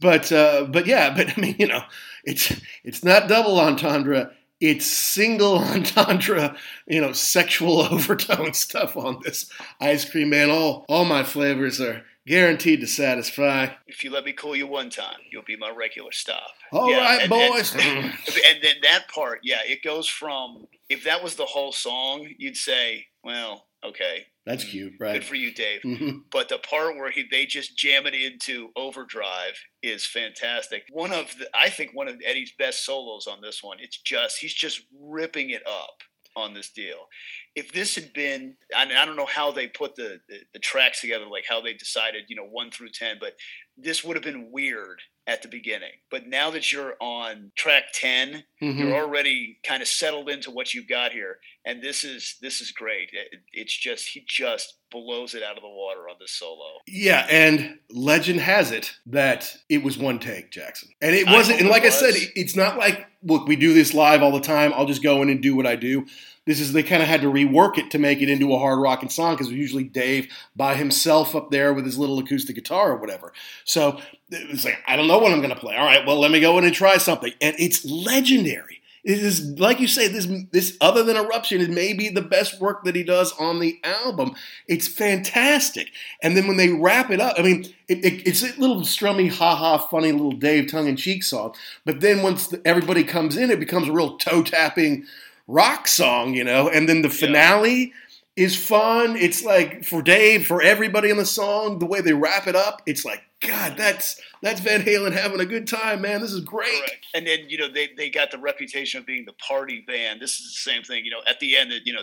[0.00, 1.82] But uh, but yeah, but I mean, you know,
[2.24, 4.32] it's it's not double entendre.
[4.60, 6.56] It's single entendre,
[6.86, 9.50] you know, sexual overtone stuff on this
[9.80, 10.50] ice cream man.
[10.50, 13.68] All all my flavors are guaranteed to satisfy.
[13.86, 16.52] If you let me call you one time, you'll be my regular stop.
[16.72, 17.74] All yeah, right, and, boys.
[17.74, 22.28] And, and then that part, yeah, it goes from if that was the whole song,
[22.38, 25.14] you'd say, well, okay, That's cute, right?
[25.14, 25.80] Good for you, Dave.
[25.82, 26.24] Mhm.
[26.30, 30.84] But the part where he they just jam it into overdrive is fantastic.
[30.90, 33.78] One of the I think one of Eddie's best solos on this one.
[33.80, 36.02] It's just he's just ripping it up
[36.36, 37.08] on this deal.
[37.54, 40.58] If this had been, I, mean, I don't know how they put the, the the
[40.58, 43.34] tracks together, like how they decided, you know, one through ten, but
[43.76, 45.90] this would have been weird at the beginning.
[46.10, 48.78] But now that you're on track 10 Mhm.
[48.78, 52.70] you're already kind of settled into what you've got here, and this is this is
[52.72, 53.10] great.
[53.12, 56.78] It- it's just he just blows it out of the water on this solo.
[56.86, 60.90] Yeah, and legend has it that it was one take, Jackson.
[61.00, 64.22] And it wasn't, and like I said, it's not like, look, we do this live
[64.22, 64.72] all the time.
[64.74, 66.06] I'll just go in and do what I do.
[66.46, 68.78] This is, they kind of had to rework it to make it into a hard
[68.78, 72.96] rocking song because usually Dave by himself up there with his little acoustic guitar or
[72.96, 73.32] whatever.
[73.64, 75.76] So it was like, I don't know what I'm going to play.
[75.76, 77.32] All right, well, let me go in and try something.
[77.40, 78.82] And it's legendary.
[79.04, 82.84] It is like you say, this this other than eruption is maybe the best work
[82.84, 84.34] that he does on the album.
[84.66, 85.90] It's fantastic.
[86.22, 89.30] And then when they wrap it up, I mean, it, it, it's a little strummy,
[89.30, 91.54] ha ha, funny little Dave tongue in cheek song.
[91.84, 95.04] But then once the, everybody comes in, it becomes a real toe tapping
[95.46, 96.68] rock song, you know.
[96.68, 97.92] And then the finale
[98.36, 99.16] is fun.
[99.16, 102.82] It's like for Dave, for everybody in the song, the way they wrap it up,
[102.86, 106.20] it's like God, that's that's Van Halen having a good time, man.
[106.20, 106.80] This is great.
[106.80, 107.06] Correct.
[107.14, 110.20] And then you know they, they got the reputation of being the party band.
[110.20, 111.04] This is the same thing.
[111.04, 112.02] You know, at the end, you know,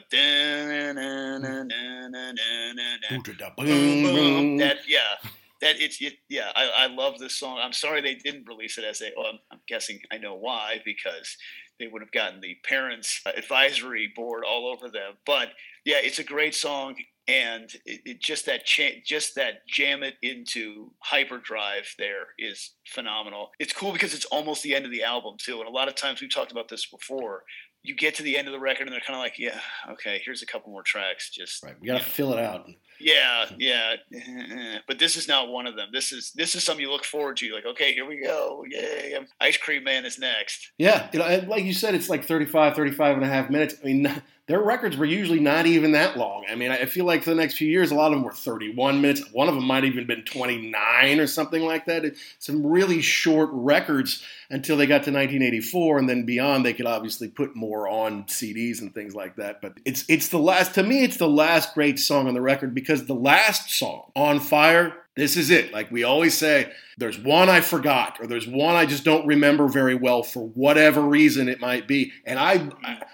[3.57, 4.57] Boom, boom.
[4.57, 5.29] that yeah,
[5.61, 6.51] that it's it, yeah.
[6.55, 7.59] I, I love this song.
[7.61, 9.11] I'm sorry they didn't release it as a.
[9.15, 11.37] Well, oh, I'm, I'm guessing I know why because
[11.81, 15.13] they would have gotten the parents advisory board all over them.
[15.25, 15.49] But
[15.85, 16.95] yeah, it's a great song.
[17.27, 23.51] And it, it just that cha- just that jam it into hyperdrive there is phenomenal.
[23.59, 25.95] It's cool because it's almost the end of the album too, and a lot of
[25.95, 27.43] times we've talked about this before.
[27.83, 29.59] You get to the end of the record and they're kind of like, yeah,
[29.91, 31.29] okay, here's a couple more tracks.
[31.29, 32.67] Just Right, we gotta fill it out.
[33.01, 35.89] Yeah, yeah, eh, eh, but this is not one of them.
[35.91, 37.53] This is this is something you look forward to.
[37.53, 38.63] Like, okay, here we go.
[38.69, 39.17] Yay!
[39.39, 40.71] Ice Cream Man is next.
[40.77, 43.75] Yeah, you know, like you said, it's like 35, 35 and a half minutes.
[43.81, 44.21] I mean,
[44.51, 46.43] their records were usually not even that long.
[46.51, 48.33] I mean, I feel like for the next few years, a lot of them were
[48.33, 49.23] 31 minutes.
[49.31, 52.17] One of them might have even been 29 or something like that.
[52.37, 57.29] Some really short records until they got to 1984, and then beyond, they could obviously
[57.29, 59.61] put more on CDs and things like that.
[59.61, 62.75] But it's it's the last to me, it's the last great song on the record
[62.75, 65.73] because the last song, "On Fire," this is it.
[65.73, 69.67] Like we always say, there's one I forgot, or there's one I just don't remember
[69.67, 72.13] very well for whatever reason it might be.
[72.25, 72.69] And I,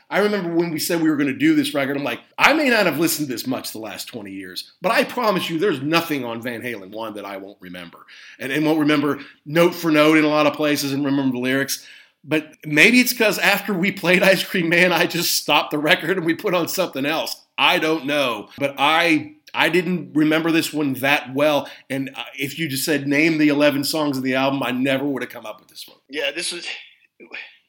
[0.10, 2.54] I- remember when we said we were going to do this record, I'm like, I
[2.54, 5.82] may not have listened this much the last 20 years, but I promise you, there's
[5.82, 8.00] nothing on Van Halen one that I won't remember,
[8.40, 11.42] and, and won't remember note for note in a lot of places, and remember the
[11.42, 11.86] lyrics.
[12.24, 16.18] But maybe it's because after we played Ice Cream Man, I just stopped the record
[16.18, 17.42] and we put on something else.
[17.58, 21.68] I don't know, but I I didn't remember this one that well.
[21.90, 25.04] And uh, if you just said name the 11 songs of the album, I never
[25.04, 25.98] would have come up with this one.
[26.10, 26.68] Yeah, this was.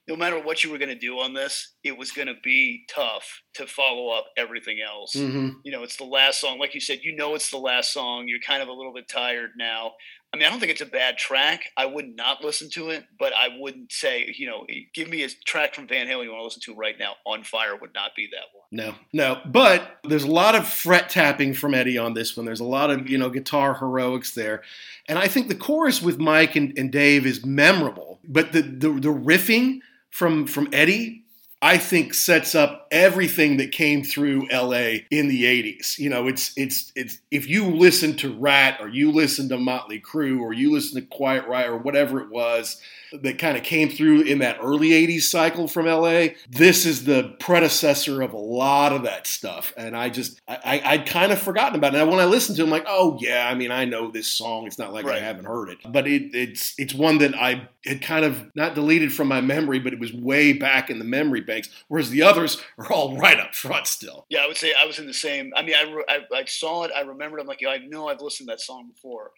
[0.07, 2.85] No matter what you were going to do on this, it was going to be
[2.89, 5.15] tough to follow up everything else.
[5.15, 5.59] Mm-hmm.
[5.65, 6.59] You know, it's the last song.
[6.59, 8.25] Like you said, you know it's the last song.
[8.27, 9.93] You're kind of a little bit tired now.
[10.33, 11.65] I mean, I don't think it's a bad track.
[11.77, 15.29] I would not listen to it, but I wouldn't say, you know, give me a
[15.47, 17.15] track from Van Halen you want to listen to right now.
[17.27, 18.58] On Fire would not be that one.
[18.71, 19.41] No, no.
[19.47, 22.45] But there's a lot of fret tapping from Eddie on this one.
[22.45, 24.63] There's a lot of, you know, guitar heroics there.
[25.07, 28.21] And I think the chorus with Mike and, and Dave is memorable.
[28.25, 31.25] But the, the the riffing from from Eddie,
[31.61, 35.99] I think sets up everything that came through LA in the 80s.
[35.99, 40.01] You know, it's it's it's if you listen to Ratt or you listen to Motley
[40.01, 42.81] Crue or you listen to Quiet Riot or whatever it was
[43.13, 47.35] that kind of came through in that early 80s cycle from LA, this is the
[47.41, 49.73] predecessor of a lot of that stuff.
[49.77, 52.01] And I just I, I I'd kind of forgotten about it.
[52.01, 54.27] And when I listened to it, I'm like, oh yeah, I mean I know this
[54.27, 54.67] song.
[54.67, 55.79] It's not like I haven't heard it.
[55.87, 59.79] But it, it's it's one that I had kind of not deleted from my memory,
[59.79, 61.69] but it was way back in the memory banks.
[61.89, 64.27] Whereas the others are all right up front still.
[64.29, 65.53] Yeah, I would say I was in the same.
[65.57, 66.93] I mean, I, I, I saw it.
[66.95, 67.41] I remembered.
[67.41, 69.33] I'm like, I know I've listened to that song before,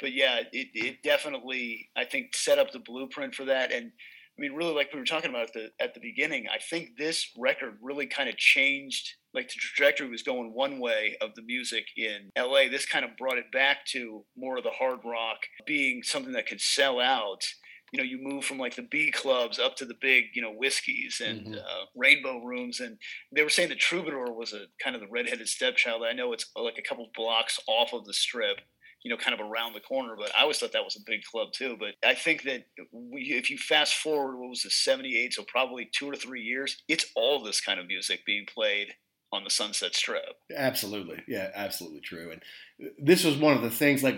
[0.00, 3.72] but yeah, it, it definitely I think set up the blueprint for that.
[3.72, 3.92] And
[4.38, 6.96] I mean, really, like we were talking about at the at the beginning, I think
[6.96, 9.14] this record really kind of changed.
[9.32, 12.68] Like the trajectory was going one way of the music in LA.
[12.70, 16.46] This kind of brought it back to more of the hard rock being something that
[16.46, 17.44] could sell out.
[17.92, 20.52] You know, you move from like the B clubs up to the big, you know,
[20.52, 21.58] Whiskys and Mhm.
[21.58, 22.98] uh, rainbow rooms and
[23.32, 26.02] they were saying that Troubadour was a kind of the redheaded stepchild.
[26.04, 28.58] I know it's uh, like a couple blocks off of the strip,
[29.04, 31.22] you know, kind of around the corner, but I always thought that was a big
[31.22, 31.76] club too.
[31.78, 35.34] But I think that we, if you fast forward, what was the 78?
[35.34, 38.94] So probably two or three years, it's all this kind of music being played
[39.32, 40.22] on the Sunset Strip.
[40.54, 42.30] Absolutely, yeah, absolutely true.
[42.32, 42.42] And
[42.98, 44.02] this was one of the things.
[44.02, 44.16] Like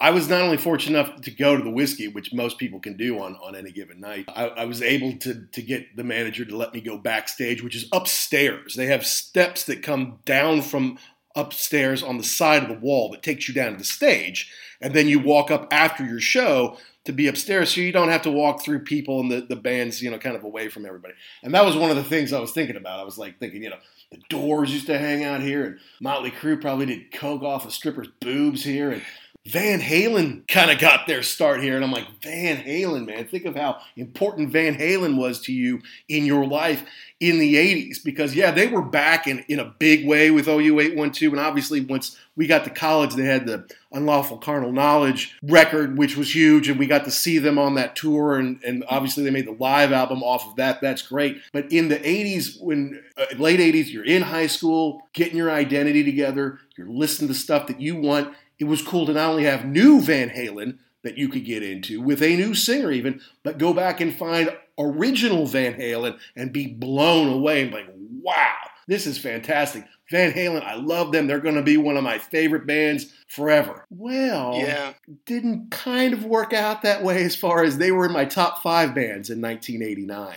[0.00, 2.96] I was not only fortunate enough to go to the Whisky, which most people can
[2.96, 4.26] do on, on any given night.
[4.28, 7.76] I, I was able to to get the manager to let me go backstage, which
[7.76, 8.74] is upstairs.
[8.74, 10.98] They have steps that come down from
[11.36, 14.94] upstairs on the side of the wall that takes you down to the stage, and
[14.94, 18.30] then you walk up after your show to be upstairs so you don't have to
[18.30, 21.54] walk through people and the, the band's you know kind of away from everybody and
[21.54, 23.70] that was one of the things i was thinking about i was like thinking you
[23.70, 23.78] know
[24.10, 27.70] the doors used to hang out here and motley crue probably did coke off a
[27.70, 29.02] stripper's boobs here and
[29.46, 31.76] Van Halen kind of got their start here.
[31.76, 35.82] And I'm like, Van Halen, man, think of how important Van Halen was to you
[36.08, 36.82] in your life
[37.20, 38.02] in the 80s.
[38.02, 41.34] Because, yeah, they were back in, in a big way with OU 812.
[41.34, 46.16] And obviously, once we got to college, they had the Unlawful Carnal Knowledge record, which
[46.16, 46.70] was huge.
[46.70, 48.36] And we got to see them on that tour.
[48.36, 50.80] And, and obviously, they made the live album off of that.
[50.80, 51.42] That's great.
[51.52, 56.02] But in the 80s, when uh, late 80s, you're in high school, getting your identity
[56.02, 59.64] together, you're listening to stuff that you want it was cool to not only have
[59.64, 63.72] new Van Halen that you could get into with a new singer, even, but go
[63.72, 67.88] back and find original Van Halen and be blown away and like,
[68.22, 68.54] wow,
[68.86, 69.84] this is fantastic.
[70.10, 71.26] Van Halen, I love them.
[71.26, 73.86] They're going to be one of my favorite bands forever.
[73.90, 74.92] Well, yeah.
[75.24, 78.62] didn't kind of work out that way as far as they were in my top
[78.62, 80.36] five bands in 1989.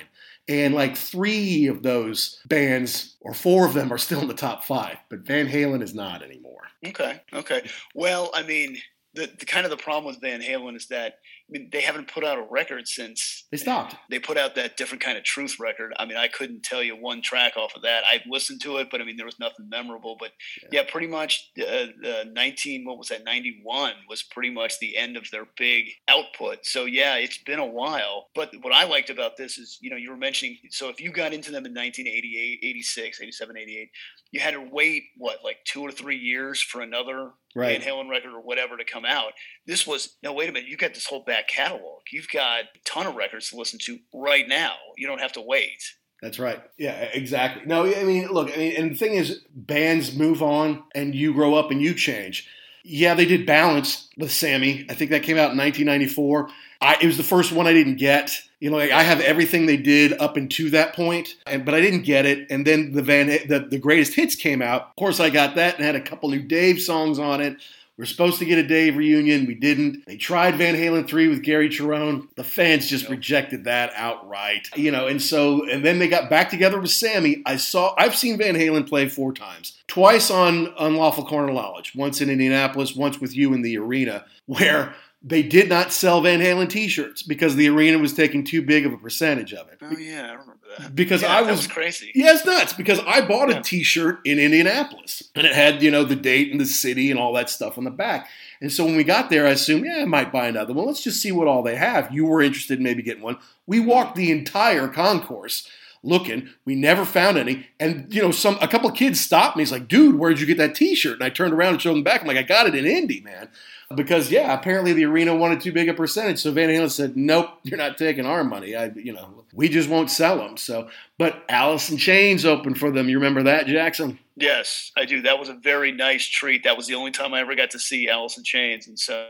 [0.49, 4.63] And like three of those bands, or four of them, are still in the top
[4.63, 6.67] five, but Van Halen is not anymore.
[6.85, 7.21] Okay.
[7.33, 7.67] Okay.
[7.93, 8.77] Well, I mean,
[9.13, 11.19] the, the kind of the problem with Van Halen is that
[11.49, 13.95] I mean they haven't put out a record since they stopped.
[14.09, 15.93] They put out that different kind of truth record.
[15.97, 18.03] I mean, I couldn't tell you one track off of that.
[18.05, 20.17] I listened to it, but I mean there was nothing memorable.
[20.19, 20.31] But
[20.61, 24.97] yeah, yeah pretty much uh, the 19 what was that 91 was pretty much the
[24.97, 26.65] end of their big output.
[26.65, 28.27] So yeah, it's been a while.
[28.35, 31.11] But what I liked about this is you know you were mentioning so if you
[31.11, 33.89] got into them in 1988, 86, 87, 88,
[34.31, 37.81] you had to wait what like two or three years for another right.
[37.81, 39.33] Van Halen record or whatever to come out.
[39.65, 42.01] This was no, wait a minute, you got this whole back catalog.
[42.11, 44.73] You've got a ton of records to listen to right now.
[44.97, 45.83] You don't have to wait.
[46.21, 46.61] That's right.
[46.77, 47.63] Yeah, exactly.
[47.65, 51.33] No, I mean, look, I mean, and the thing is, bands move on, and you
[51.33, 52.47] grow up and you change.
[52.83, 54.85] Yeah, they did Balance with Sammy.
[54.89, 56.49] I think that came out in 1994.
[56.81, 58.31] I, it was the first one I didn't get.
[58.59, 61.81] You know, like I have everything they did up until that point, and but I
[61.81, 62.49] didn't get it.
[62.49, 64.81] And then the Van the, the greatest hits came out.
[64.81, 67.57] Of course, I got that and had a couple new Dave songs on it.
[67.97, 69.47] We are supposed to get a Dave reunion.
[69.47, 70.05] We didn't.
[70.05, 72.27] They tried Van Halen 3 with Gary Cherone.
[72.35, 74.69] The fans just rejected that outright.
[74.75, 77.41] You know, and so, and then they got back together with Sammy.
[77.47, 79.79] I saw, I've seen Van Halen play four times.
[79.87, 84.93] Twice on Unlawful Carnal Knowledge, once in Indianapolis, once with you in the arena, where
[85.23, 88.93] they did not sell Van Halen T-shirts because the arena was taking too big of
[88.93, 89.79] a percentage of it.
[89.81, 90.95] Oh yeah, I remember that.
[90.95, 92.11] Because yeah, I was, was, crazy.
[92.13, 92.73] Yeah, it's nuts.
[92.73, 96.61] Because I bought a T-shirt in Indianapolis, and it had you know the date and
[96.61, 98.29] the city and all that stuff on the back.
[98.61, 100.87] And so when we got there, I assumed, yeah, I might buy another one.
[100.87, 102.11] Let's just see what all they have.
[102.11, 103.37] You were interested in maybe getting one.
[103.67, 105.69] We walked the entire concourse
[106.03, 106.49] looking.
[106.65, 107.67] We never found any.
[107.79, 109.61] And you know, some a couple of kids stopped me.
[109.61, 112.03] He's like, "Dude, where'd you get that T-shirt?" And I turned around and showed them
[112.03, 112.21] back.
[112.21, 113.49] I'm like, "I got it in Indy, man."
[113.95, 116.39] Because yeah, apparently the arena wanted too big a percentage.
[116.39, 118.75] So Van Halen said, "Nope, you're not taking our money.
[118.75, 122.91] I, you know, we just won't sell them." So, but Alice in Chains opened for
[122.91, 123.07] them.
[123.07, 124.19] You remember that, Jackson?
[124.35, 125.21] Yes, I do.
[125.21, 126.65] That was a very nice treat.
[126.65, 129.29] That was the only time I ever got to see Alice in Chains, and so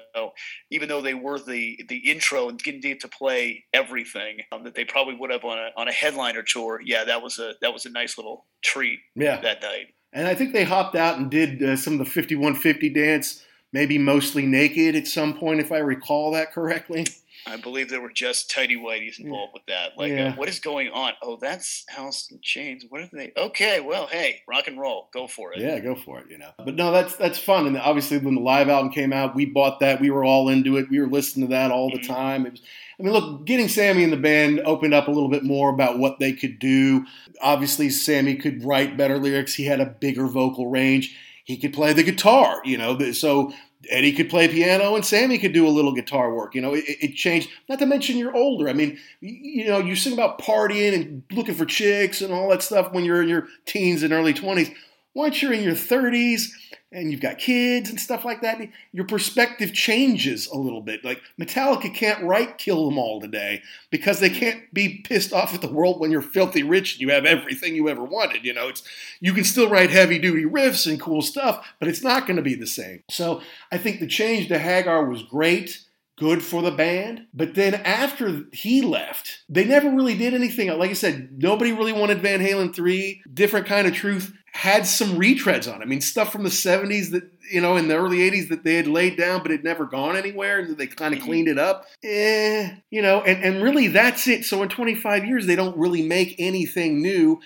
[0.72, 4.74] even though they were the the intro and didn't get to play everything um, that
[4.74, 7.74] they probably would have on a on a headliner tour, yeah, that was a that
[7.74, 8.99] was a nice little treat.
[9.16, 9.39] Yeah.
[9.41, 9.93] that night.
[10.14, 13.97] And I think they hopped out and did uh, some of the 5150 dance maybe
[13.97, 17.05] mostly naked at some point, if I recall that correctly.
[17.45, 19.97] I believe there were just tidy whiteys involved with that.
[19.97, 20.28] Like, uh, yeah.
[20.30, 21.13] uh, what is going on?
[21.22, 21.86] Oh, that's
[22.30, 22.86] in Chains.
[22.89, 23.32] What are they?
[23.38, 25.59] Okay, well, hey, rock and roll, go for it.
[25.59, 26.26] Yeah, go for it.
[26.30, 27.68] You know, but no, that's that's fun.
[27.68, 30.01] And obviously, when the live album came out, we bought that.
[30.01, 30.89] We were all into it.
[30.89, 32.13] We were listening to that all the mm-hmm.
[32.13, 32.45] time.
[32.45, 32.61] It was.
[32.99, 35.99] I mean, look, getting Sammy in the band opened up a little bit more about
[35.99, 37.05] what they could do.
[37.41, 39.53] Obviously, Sammy could write better lyrics.
[39.53, 41.15] He had a bigger vocal range.
[41.48, 43.00] He could play the guitar, you know.
[43.14, 43.54] So
[43.89, 46.54] Eddie could play piano and Sammy could do a little guitar work.
[46.54, 47.48] You know, it, it, changed.
[47.70, 48.68] Not to mention you're older.
[48.68, 52.64] I mean, you know, you sing about partying and looking for chicks and all that
[52.64, 54.76] stuff when you're in your teens and early 20s.
[55.18, 56.51] Once you're in your 30s
[56.91, 58.61] and you've got kids and stuff like that,
[58.91, 61.03] your perspective changes a little bit.
[61.03, 65.61] Like Metallica can't write Kill Them All today because they can't be pissed off at
[65.61, 68.45] the world when you're filthy rich and you have everything you ever wanted.
[68.45, 68.84] You know, it's
[69.20, 72.43] you can still write heavy duty riffs and cool stuff, but it's not going to
[72.43, 73.01] be the same.
[73.09, 73.41] So
[73.72, 75.84] I think the change to Hagar was great.
[76.18, 77.28] Good for the band.
[77.34, 80.68] But then after he left, they never really did anything.
[80.78, 83.22] Like I said, nobody really wanted Van Halen 3.
[83.34, 85.82] Different kind of truth had some retreads on.
[85.82, 85.86] it.
[85.86, 88.74] I mean, stuff from the 70s that, you know, in the early 80s that they
[88.76, 91.28] had laid down but had never gone anywhere and they kind of Mm-hmm.
[91.28, 91.86] cleaned it up.
[92.03, 94.45] Eh, you know, and, and really that's it.
[94.45, 97.39] So in 25 years, they don't really make anything new.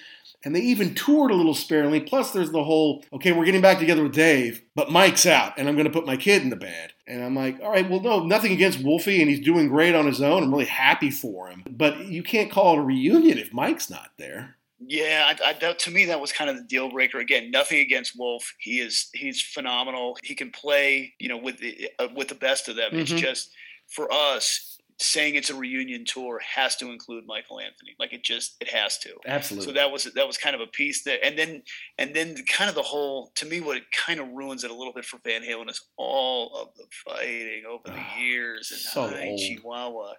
[0.43, 1.99] And they even toured a little sparingly.
[1.99, 5.67] Plus, there's the whole, okay, we're getting back together with Dave, but Mike's out, and
[5.69, 6.93] I'm going to put my kid in the band.
[7.11, 10.05] And I'm like, all right, well, no, nothing against Wolfie, and he's doing great on
[10.07, 10.43] his own.
[10.43, 11.61] I'm really happy for him.
[11.69, 14.55] But you can't call it a reunion if Mike's not there.
[14.79, 17.19] Yeah, I, I, that, to me that was kind of the deal breaker.
[17.19, 18.55] Again, nothing against Wolf.
[18.59, 20.17] He is he's phenomenal.
[20.23, 22.91] He can play, you know, with the uh, with the best of them.
[22.93, 23.17] It's Mhm.
[23.17, 23.51] just
[23.87, 24.70] for us
[25.01, 27.95] saying it's a reunion tour has to include Michael Anthony.
[27.99, 29.09] Like it just it has to.
[29.25, 29.67] Absolutely.
[29.67, 31.63] So that was that was kind of a piece that, and then
[31.97, 34.75] and then kind of the whole to me what it kind of ruins it a
[34.75, 38.79] little bit for Van Halen is all of the fighting over the Ah, years and
[38.79, 40.13] so Chihuahua.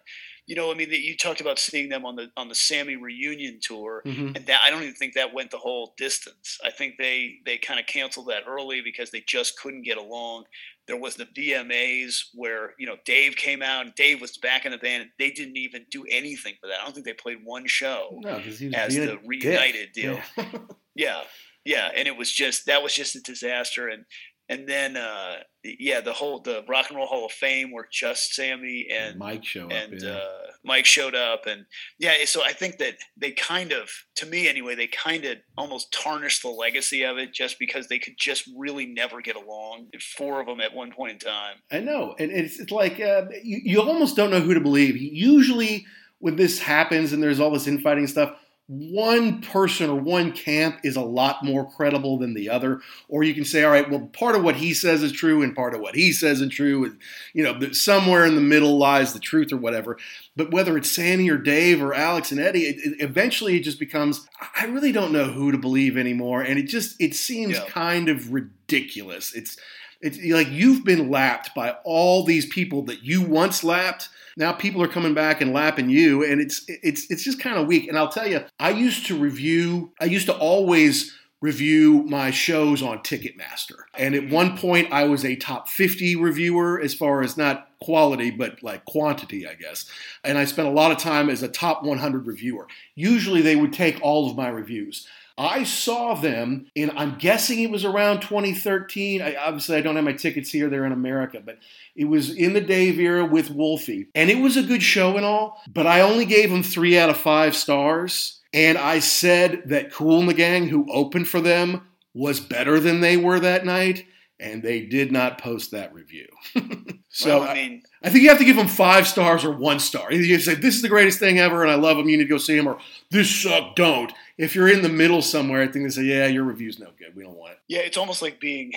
[0.52, 2.96] You know, I mean, that you talked about seeing them on the on the Sammy
[2.96, 4.36] reunion tour, Mhm.
[4.36, 6.58] and that I don't even think that went the whole distance.
[6.62, 10.44] I think they they kind of canceled that early because they just couldn't get along.
[10.86, 14.72] There was the VMAs where you know Dave came out and Dave was back in
[14.72, 15.04] the band.
[15.04, 16.80] And they didn't even do anything for that.
[16.82, 19.20] I don't think they played one show No, because he was as the a dick.
[19.24, 20.20] reunited deal.
[20.36, 20.52] Yeah.
[20.94, 21.22] Yeah,
[21.64, 24.04] yeah, and it was just that was just a disaster, and
[24.52, 28.34] and then uh, yeah, the whole the Rock and Roll Hall of Fame where just
[28.34, 29.72] Sammy and Mike show up.
[29.72, 30.10] and yeah.
[30.10, 30.28] uh,
[30.64, 31.66] Mike showed up, and
[31.98, 35.92] yeah, so I think that they kind of, to me anyway, they kind of almost
[35.92, 39.88] tarnished the legacy of it just because they could just really never get along.
[40.16, 41.56] Four of them at one point in time.
[41.70, 44.96] I know, and it's, it's like uh, you, you almost don't know who to believe.
[44.96, 45.86] Usually,
[46.18, 48.36] when this happens and there's all this infighting stuff,
[48.68, 52.80] one person or one camp is a lot more credible than the other.
[53.08, 55.54] Or you can say, all right, well, part of what he says is true, and
[55.54, 56.98] part of what he says is true, and
[57.34, 59.98] you know, somewhere in the middle lies the truth or whatever.
[60.36, 63.78] But whether it's Sammy or Dave or Alex and Eddie, it, it, eventually it just
[63.78, 64.26] becomes
[64.58, 67.66] I really don't know who to believe anymore, and it just it seems Yeah.
[67.68, 69.34] kind of ridiculous.
[69.34, 69.58] It's
[70.00, 74.08] it's like you've been lapped by all these people that you once lapped.
[74.36, 77.66] Now people are coming back and lapping you, and it's it's it's just kind of
[77.66, 77.88] weak.
[77.88, 79.92] And I'll tell you, I used to review.
[80.00, 85.24] I used to always review my shows on Ticketmaster, and at one point I was
[85.24, 89.90] a top 50 reviewer as far as not quality but like quantity, I guess.
[90.22, 92.68] And I spent a lot of time as a top 100 reviewer.
[92.94, 95.06] Usually they would take all of my reviews.
[95.36, 99.22] I saw them and I'm guessing it was around 2013.
[99.22, 101.58] I, obviously, I don't have my tickets here, they're in America, but
[101.96, 104.08] it was in the Dave era with Wolfie.
[104.14, 107.10] And it was a good show and all, but I only gave them three out
[107.10, 108.40] of five stars.
[108.54, 113.00] And I said that Kool and the Gang, who opened for them, was better than
[113.00, 114.06] they were that night.
[114.42, 116.26] And they did not post that review.
[117.08, 119.78] so well, I mean, I think you have to give them five stars or one
[119.78, 120.12] star.
[120.12, 122.08] You say this is the greatest thing ever, and I love them.
[122.08, 122.78] You need to go see them, or
[123.10, 123.76] this sucked.
[123.76, 124.12] Don't.
[124.36, 127.14] If you're in the middle somewhere, I think they say, yeah, your review's no good.
[127.14, 127.58] We don't want it.
[127.68, 128.72] yeah, it's almost like being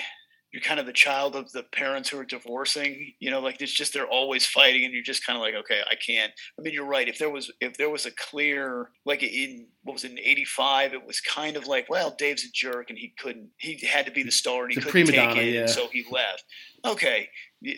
[0.56, 3.12] you're kind of the child of the parents who are divorcing.
[3.20, 5.82] You know, like it's just they're always fighting, and you're just kind of like, okay,
[5.86, 6.32] I can't.
[6.58, 7.10] I mean, you're right.
[7.10, 10.93] If there was if there was a clear like in what was it in '85,
[10.93, 13.49] it was kind of like, well, Dave's a jerk, and he couldn't.
[13.58, 15.62] He had to be the star, and he a couldn't take donna, it, yeah.
[15.62, 16.45] and so he left.
[16.86, 17.28] Okay,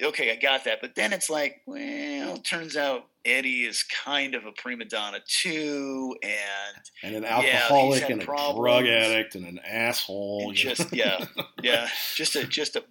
[0.03, 0.79] okay, I got that.
[0.81, 5.19] But then it's like, well, it turns out Eddie is kind of a prima donna
[5.27, 10.45] too, and And an alcoholic had and a drug addict and an asshole.
[10.47, 11.25] and just yeah
[11.61, 12.83] yeah just a just a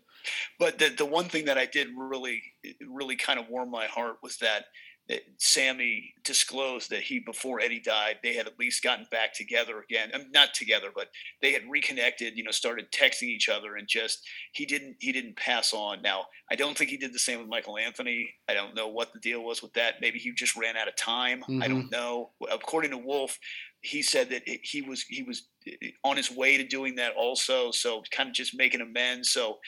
[0.59, 2.43] but the, the one thing that i did really
[2.89, 4.64] really kind of warm my heart was that
[5.38, 10.11] sammy disclosed that he before eddie died they had at least gotten back together again.
[10.12, 11.09] Um, not together but
[11.40, 15.36] they had reconnected you know started texting each other and just he didn't he didn't
[15.36, 16.02] pass on.
[16.02, 18.28] Now i don't think he did the same with michael anthony.
[18.48, 20.00] I don't know what the deal was with that.
[20.00, 21.44] Maybe he just ran out of time.
[21.62, 22.30] I don't know.
[22.50, 23.38] According to wolf
[23.86, 27.14] he said that it, he was he was eh, on his way to doing that
[27.16, 27.70] also.
[27.70, 29.30] So kind of just making amends.
[29.30, 29.59] So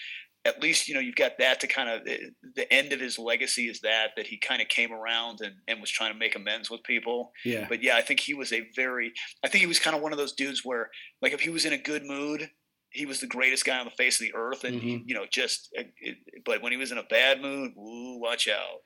[0.45, 3.01] at least you know you've got that to kind of eh, the, the end of
[3.01, 6.18] his legacy is that that he kind of came around and, and was trying to
[6.18, 7.66] make amends with people yeah.
[7.68, 9.12] but yeah i think he was a very
[9.45, 11.64] i think he was kind of one of those dudes where like if he was
[11.64, 12.51] in a good mood
[12.91, 15.09] he was the greatest guy on the face of the earth and he, mm-hmm.
[15.09, 18.49] you know just uh, it, but when he was in a bad mood ooh, watch
[18.49, 18.80] out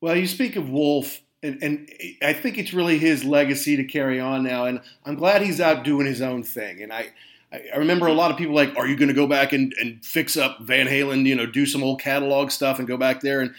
[0.00, 3.84] Well, you speak of Wolf, and, and eh, I think it's really his legacy to
[3.84, 4.66] carry on now.
[4.66, 6.82] And I'm glad he's out doing his own thing.
[6.82, 7.08] And I,
[7.52, 10.04] I remember a lot of people like, are you going to go back and, and
[10.04, 13.40] fix up Van Halen, you know, do some old catalog stuff and go back there?
[13.40, 13.54] And,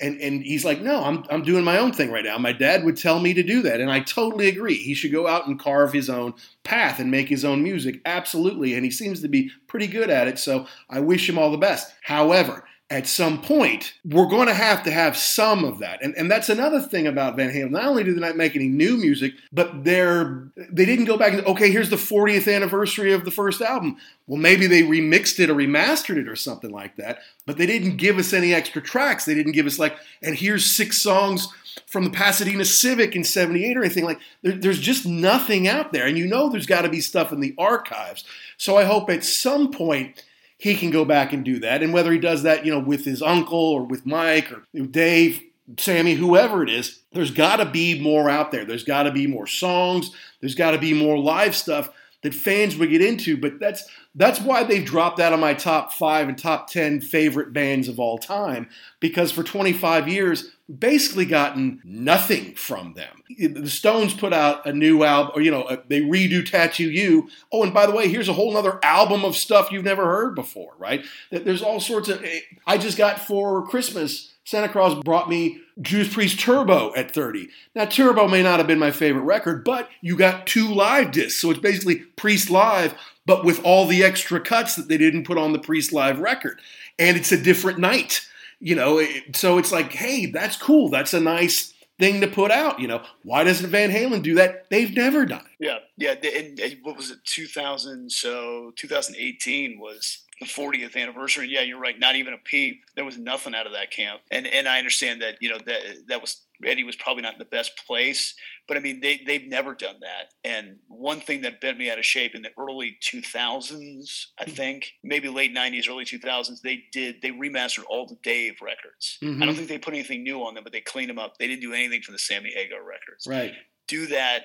[0.00, 2.38] and, and he's like, no, I'm, I'm doing my own thing right now.
[2.38, 3.80] My dad would tell me to do that.
[3.80, 4.76] And I totally agree.
[4.76, 6.34] He should go out and carve his own
[6.64, 8.00] path and make his own music.
[8.04, 8.74] Absolutely.
[8.74, 10.38] And he seems to be pretty good at it.
[10.38, 11.92] So I wish him all the best.
[12.02, 16.02] However, at some point, we're going to have to have some of that.
[16.02, 17.70] And, and that's another thing about Van Halen.
[17.70, 21.32] Not only did they not make any new music, but they're they didn't go back
[21.32, 23.96] and okay, here's the 40th anniversary of the first album.
[24.26, 27.96] Well, maybe they remixed it or remastered it or something like that, but they didn't
[27.96, 29.24] give us any extra tracks.
[29.24, 31.48] They didn't give us like, and here's six songs
[31.86, 36.06] from the Pasadena Civic in 78 or anything like there, there's just nothing out there
[36.06, 38.24] and you know there's got to be stuff in the archives
[38.58, 40.22] so I hope at some point
[40.62, 41.82] he can go back and do that.
[41.82, 45.42] And whether he does that you know with his uncle or with Mike or Dave
[45.76, 48.64] Sammy whoever it is there's got to be more out there.
[48.64, 50.14] There's got to be more songs.
[50.40, 51.90] There's got to be more live stuff
[52.22, 55.92] that fans would get into but that's that's why they've dropped out of my top
[55.92, 58.68] 5 and top 10 favorite bands of all time
[59.00, 63.22] because for 25 years basically gotten nothing from them.
[63.38, 67.28] The Stones put out a new album, or you know, they redo Tattoo You.
[67.50, 70.34] Oh, and by the way, here's a whole other album of stuff you've never heard
[70.34, 71.04] before, right?
[71.30, 72.24] There's all sorts of.
[72.66, 74.31] I just got for Christmas.
[74.44, 77.48] Santa Claus brought me Judas Priest Turbo at 30.
[77.74, 81.40] Now, Turbo may not have been my favorite record, but you got two live discs.
[81.40, 82.94] So it's basically Priest Live,
[83.24, 86.60] but with all the extra cuts that they didn't put on the Priest Live record.
[86.98, 88.26] And it's a different night
[88.62, 89.04] you know,
[89.34, 90.88] so it's like, hey, that's cool.
[90.88, 92.78] That's a nice thing to put out.
[92.78, 94.70] You know, why doesn't Van Halen do that?
[94.70, 95.66] They've never done it.
[95.66, 96.14] Yeah, yeah.
[96.38, 97.18] And what was it?
[97.24, 98.10] 2000.
[98.10, 101.48] So 2018 was the 40th anniversary.
[101.48, 101.98] Yeah, you're right.
[101.98, 102.84] Not even a peep.
[102.96, 104.20] There was nothing out of that camp.
[104.30, 107.38] And and I understand that you know that that was Eddie was probably not in
[107.38, 108.34] the best place,
[108.66, 110.32] but I mean they they've never done that.
[110.44, 114.52] And one thing that bent me out of shape in the early 2000s, I mm-hmm.
[114.52, 119.18] think maybe late 90s, early 2000s, they did they remastered all the Dave records.
[119.22, 119.42] Mm-hmm.
[119.42, 121.38] I don't think they put anything new on them, but they cleaned them up.
[121.38, 123.26] They didn't do anything from the Sammy Hagar records.
[123.26, 123.54] Right
[123.88, 124.44] do that,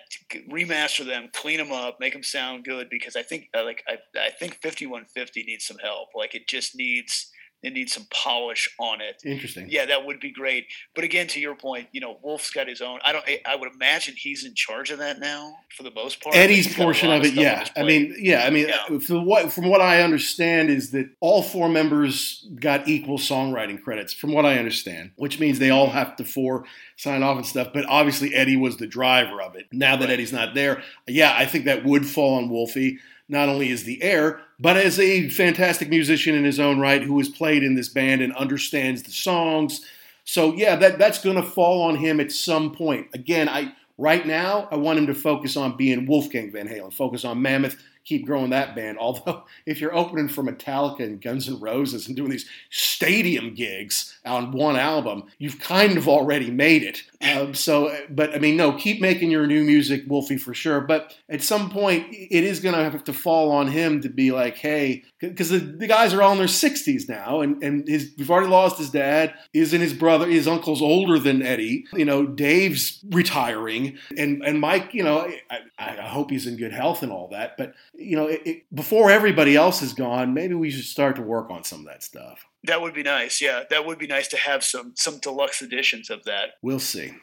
[0.50, 2.90] remaster them, clean them up, make them sound good.
[2.90, 6.10] Because I think, uh, like, I, I think 5150 needs some help.
[6.16, 7.32] Like, it just needs
[7.64, 9.22] it needs some polish on it.
[9.26, 9.68] Interesting.
[9.70, 10.68] Yeah, that would be great.
[10.94, 13.00] But again, to your point, you know, Wolf's got his own.
[13.04, 13.26] I don't.
[13.46, 16.36] I would imagine he's in charge of that now for the most part.
[16.36, 17.68] Eddie's portion of it, yeah.
[17.76, 18.44] I mean, yeah.
[18.46, 19.00] I mean, yeah.
[19.00, 24.14] from what from what I understand is that all four members got equal songwriting credits,
[24.14, 26.66] from what I understand, which means they all have to four
[26.96, 27.70] sign off and stuff.
[27.74, 29.66] But obviously, Eddie was the driver of it.
[29.72, 30.14] Now that right.
[30.14, 34.02] Eddie's not there, yeah, I think that would fall on Wolfie not only as the
[34.02, 37.90] heir, but as a fantastic musician in his own right who has played in this
[37.90, 39.86] band and understands the songs.
[40.24, 43.08] So yeah, that that's going to fall on him at some point.
[43.14, 47.24] Again, I right now I want him to focus on being Wolfgang Van Halen, focus
[47.26, 47.78] on Mammoth,
[48.08, 48.98] keep growing that band.
[48.98, 54.18] Although if you're opening for Metallica and Guns N' Roses and doing these stadium gigs
[54.26, 57.04] on one album, you've kind of already made it.
[57.20, 60.82] Um, so, but I mean, no, keep making your new music, Wolfie, for sure.
[60.82, 64.32] But at some point, it is going to have to fall on him to be
[64.32, 68.14] like, hey, because the, the, guys are all in their 60s now, and, and his,
[68.18, 69.34] we've already lost his dad.
[69.54, 71.86] Isn't his brother, his uncle's older than Eddie.
[71.94, 76.74] You know, Dave's retiring, and, and Mike, you know, I, I hope he's in good
[76.74, 77.58] health and all that.
[77.58, 81.24] But, you know, it, it, before everybody else is gone, maybe we should start to
[81.24, 82.46] work on some of that stuff.
[82.64, 83.42] That would be nice.
[83.42, 86.52] Yeah, that would be nice to have some some deluxe editions of that.
[86.62, 87.14] We'll see.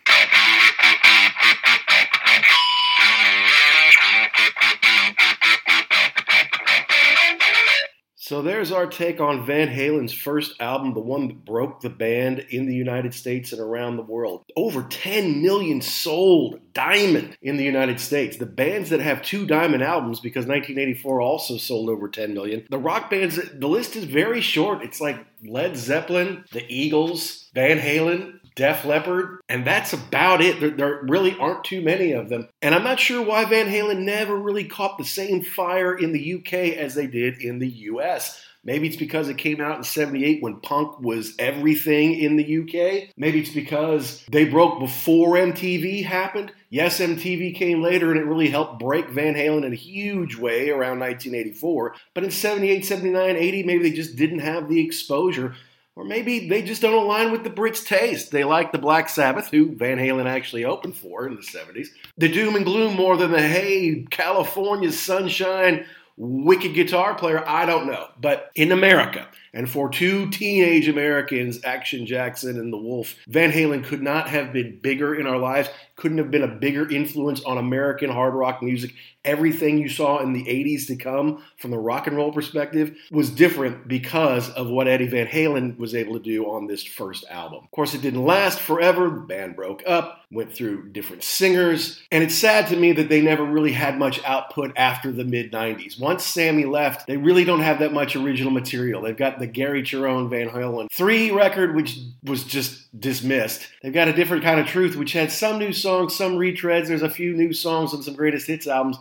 [8.25, 12.39] So there's our take on Van Halen's first album, the one that broke the band
[12.49, 14.45] in the United States and around the world.
[14.57, 18.39] Over 10 million sold diamond in the United States.
[18.39, 22.67] The bands that have two diamond albums, because 1984 also sold over 10 million.
[22.71, 24.83] The rock bands, the list is very short.
[24.83, 30.61] It's like Led Zeppelin, the Eagles, Van Halen, Def Leppard, and that's about it.
[30.61, 32.49] There, there, really aren't too many of them.
[32.63, 36.35] And I'm not sure why Van Halen never really caught the same fire in the
[36.35, 38.41] UK as they did in the US.
[38.65, 43.11] Maybe it's because it came out in 78 when punk was everything in the UK.
[43.17, 46.51] Maybe it's because they broke before MTV happened.
[46.71, 50.71] Yes, MTV came later and it really helped break Van Halen in a huge way
[50.71, 51.95] around 1984.
[52.15, 55.55] But in 78, 79, 80, maybe they just didn't have the exposure
[55.97, 58.31] or maybe they just don't align with the Brits' taste.
[58.31, 61.89] They like the Black Sabbath, who Van Halen actually opened for in the 70s.
[62.19, 67.47] The doom and gloom more than the, hey, California sunshine, wicked guitar player.
[67.49, 68.09] I don't know.
[68.21, 73.85] But in America, and for two teenage Americans, Action Jackson and The Wolf, Van Halen
[73.85, 77.57] could not have been bigger in our lives, couldn't have been a bigger influence on
[77.57, 78.93] American hard rock music.
[79.25, 83.31] Everything you saw in the 80s to come from the rock and roll perspective was
[83.31, 87.61] different because of what Eddie Van Halen was able to do on this first album.
[87.65, 89.09] Of course, it didn't last forever.
[89.09, 93.23] The band broke up, went through different singers, and it's sad to me that they
[93.23, 95.99] never really had much output after the mid 90s.
[95.99, 99.01] Once Sammy left, they really don't have that much original material.
[99.01, 103.69] They've got the Gary Cherone Van Halen 3 record, which was just dismissed.
[103.83, 106.87] They've got a different kind of truth, which had some new songs, some retreads.
[106.87, 108.97] There's a few new songs on some greatest hits albums.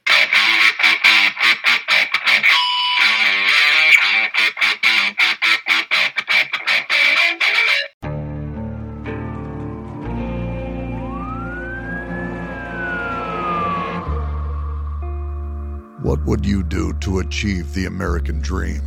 [16.01, 18.83] What would you do to achieve the American dream?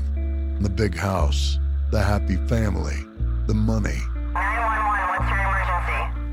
[0.61, 1.59] The big house,
[1.91, 3.03] the happy family,
[3.47, 3.99] the money.